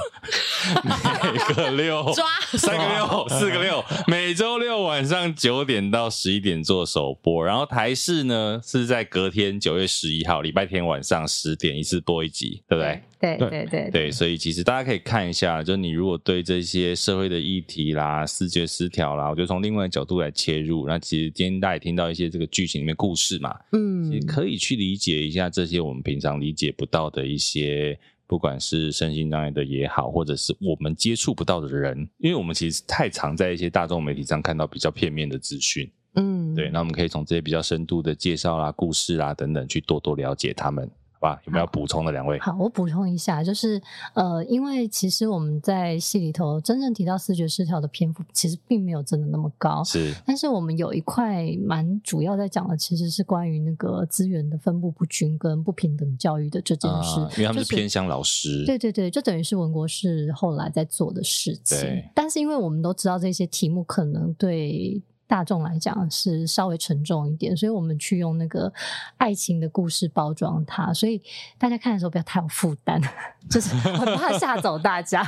[0.82, 2.10] 每个六。
[2.14, 2.26] 抓。
[2.58, 13.02] 三个六四个六，每周六晚上九点到十一点做首播，然后台视呢是在隔天九月十一号礼拜天晚上十点一次播一集，对不对？
[13.20, 40.90] 对对对对，对，所以其实大家可以看一下，就你如果对这些社会的议题啦、视觉失调啦，我觉得从另外一个角度来切入，那其实今天大家也听到一些这个剧情里面故事嘛，嗯，其实可以去理解一下这些我们平常理解不到的一些，不管是身心障碍的也好，或者是我们接触不到的人，因为我们其实太常在一些大众媒体上看到比较片面的资讯，嗯，对，那我们可以从这些比较深度的介绍啦、故事啦等等，去多多了解他们。
[41.20, 42.38] 吧，有没有补充的两位？
[42.40, 43.80] 好，我补充一下，就是
[44.14, 49.84] 呃，因为其实我们在戏里头真正提到视觉失调的篇幅，其实并没有真的那么高。
[49.84, 57.20] 是，但是我们有一块蛮主要在讲的，其实是关于那个资源的分布不均跟不平等教育的这件事。
[57.20, 58.66] 呃、因为他们是偏向老师、就是。
[58.66, 61.78] 对对对，就等于是文国是后来在做的事情。
[61.78, 62.10] 对。
[62.14, 65.00] 但是因为我们都知道这些题目可能对。
[65.30, 68.72] 大众来讲是稍微沉重一点，所以我们去用那个
[69.16, 71.22] 爱情的故事包装它，所以
[71.56, 73.00] 大家看的时候不要太有负担，
[73.48, 75.22] 就是 很怕吓走大家，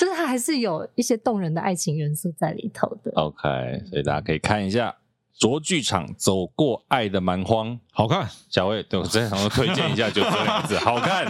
[0.00, 3.12] 就是它还是有一些动人的爱情元素在里头的。
[3.16, 4.96] OK，所以大家可以看一下。
[5.42, 8.28] 卓剧场走过爱的蛮荒，好看。
[8.48, 11.26] 小魏，对我真想要推荐一下，就这两个字， 好看。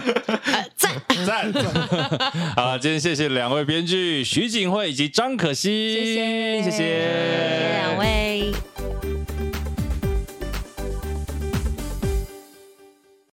[0.77, 0.93] 赞
[1.25, 2.13] 赞赞！
[2.55, 8.53] 好，今天谢谢两位编剧徐景惠以及张可欣，谢谢谢谢两位。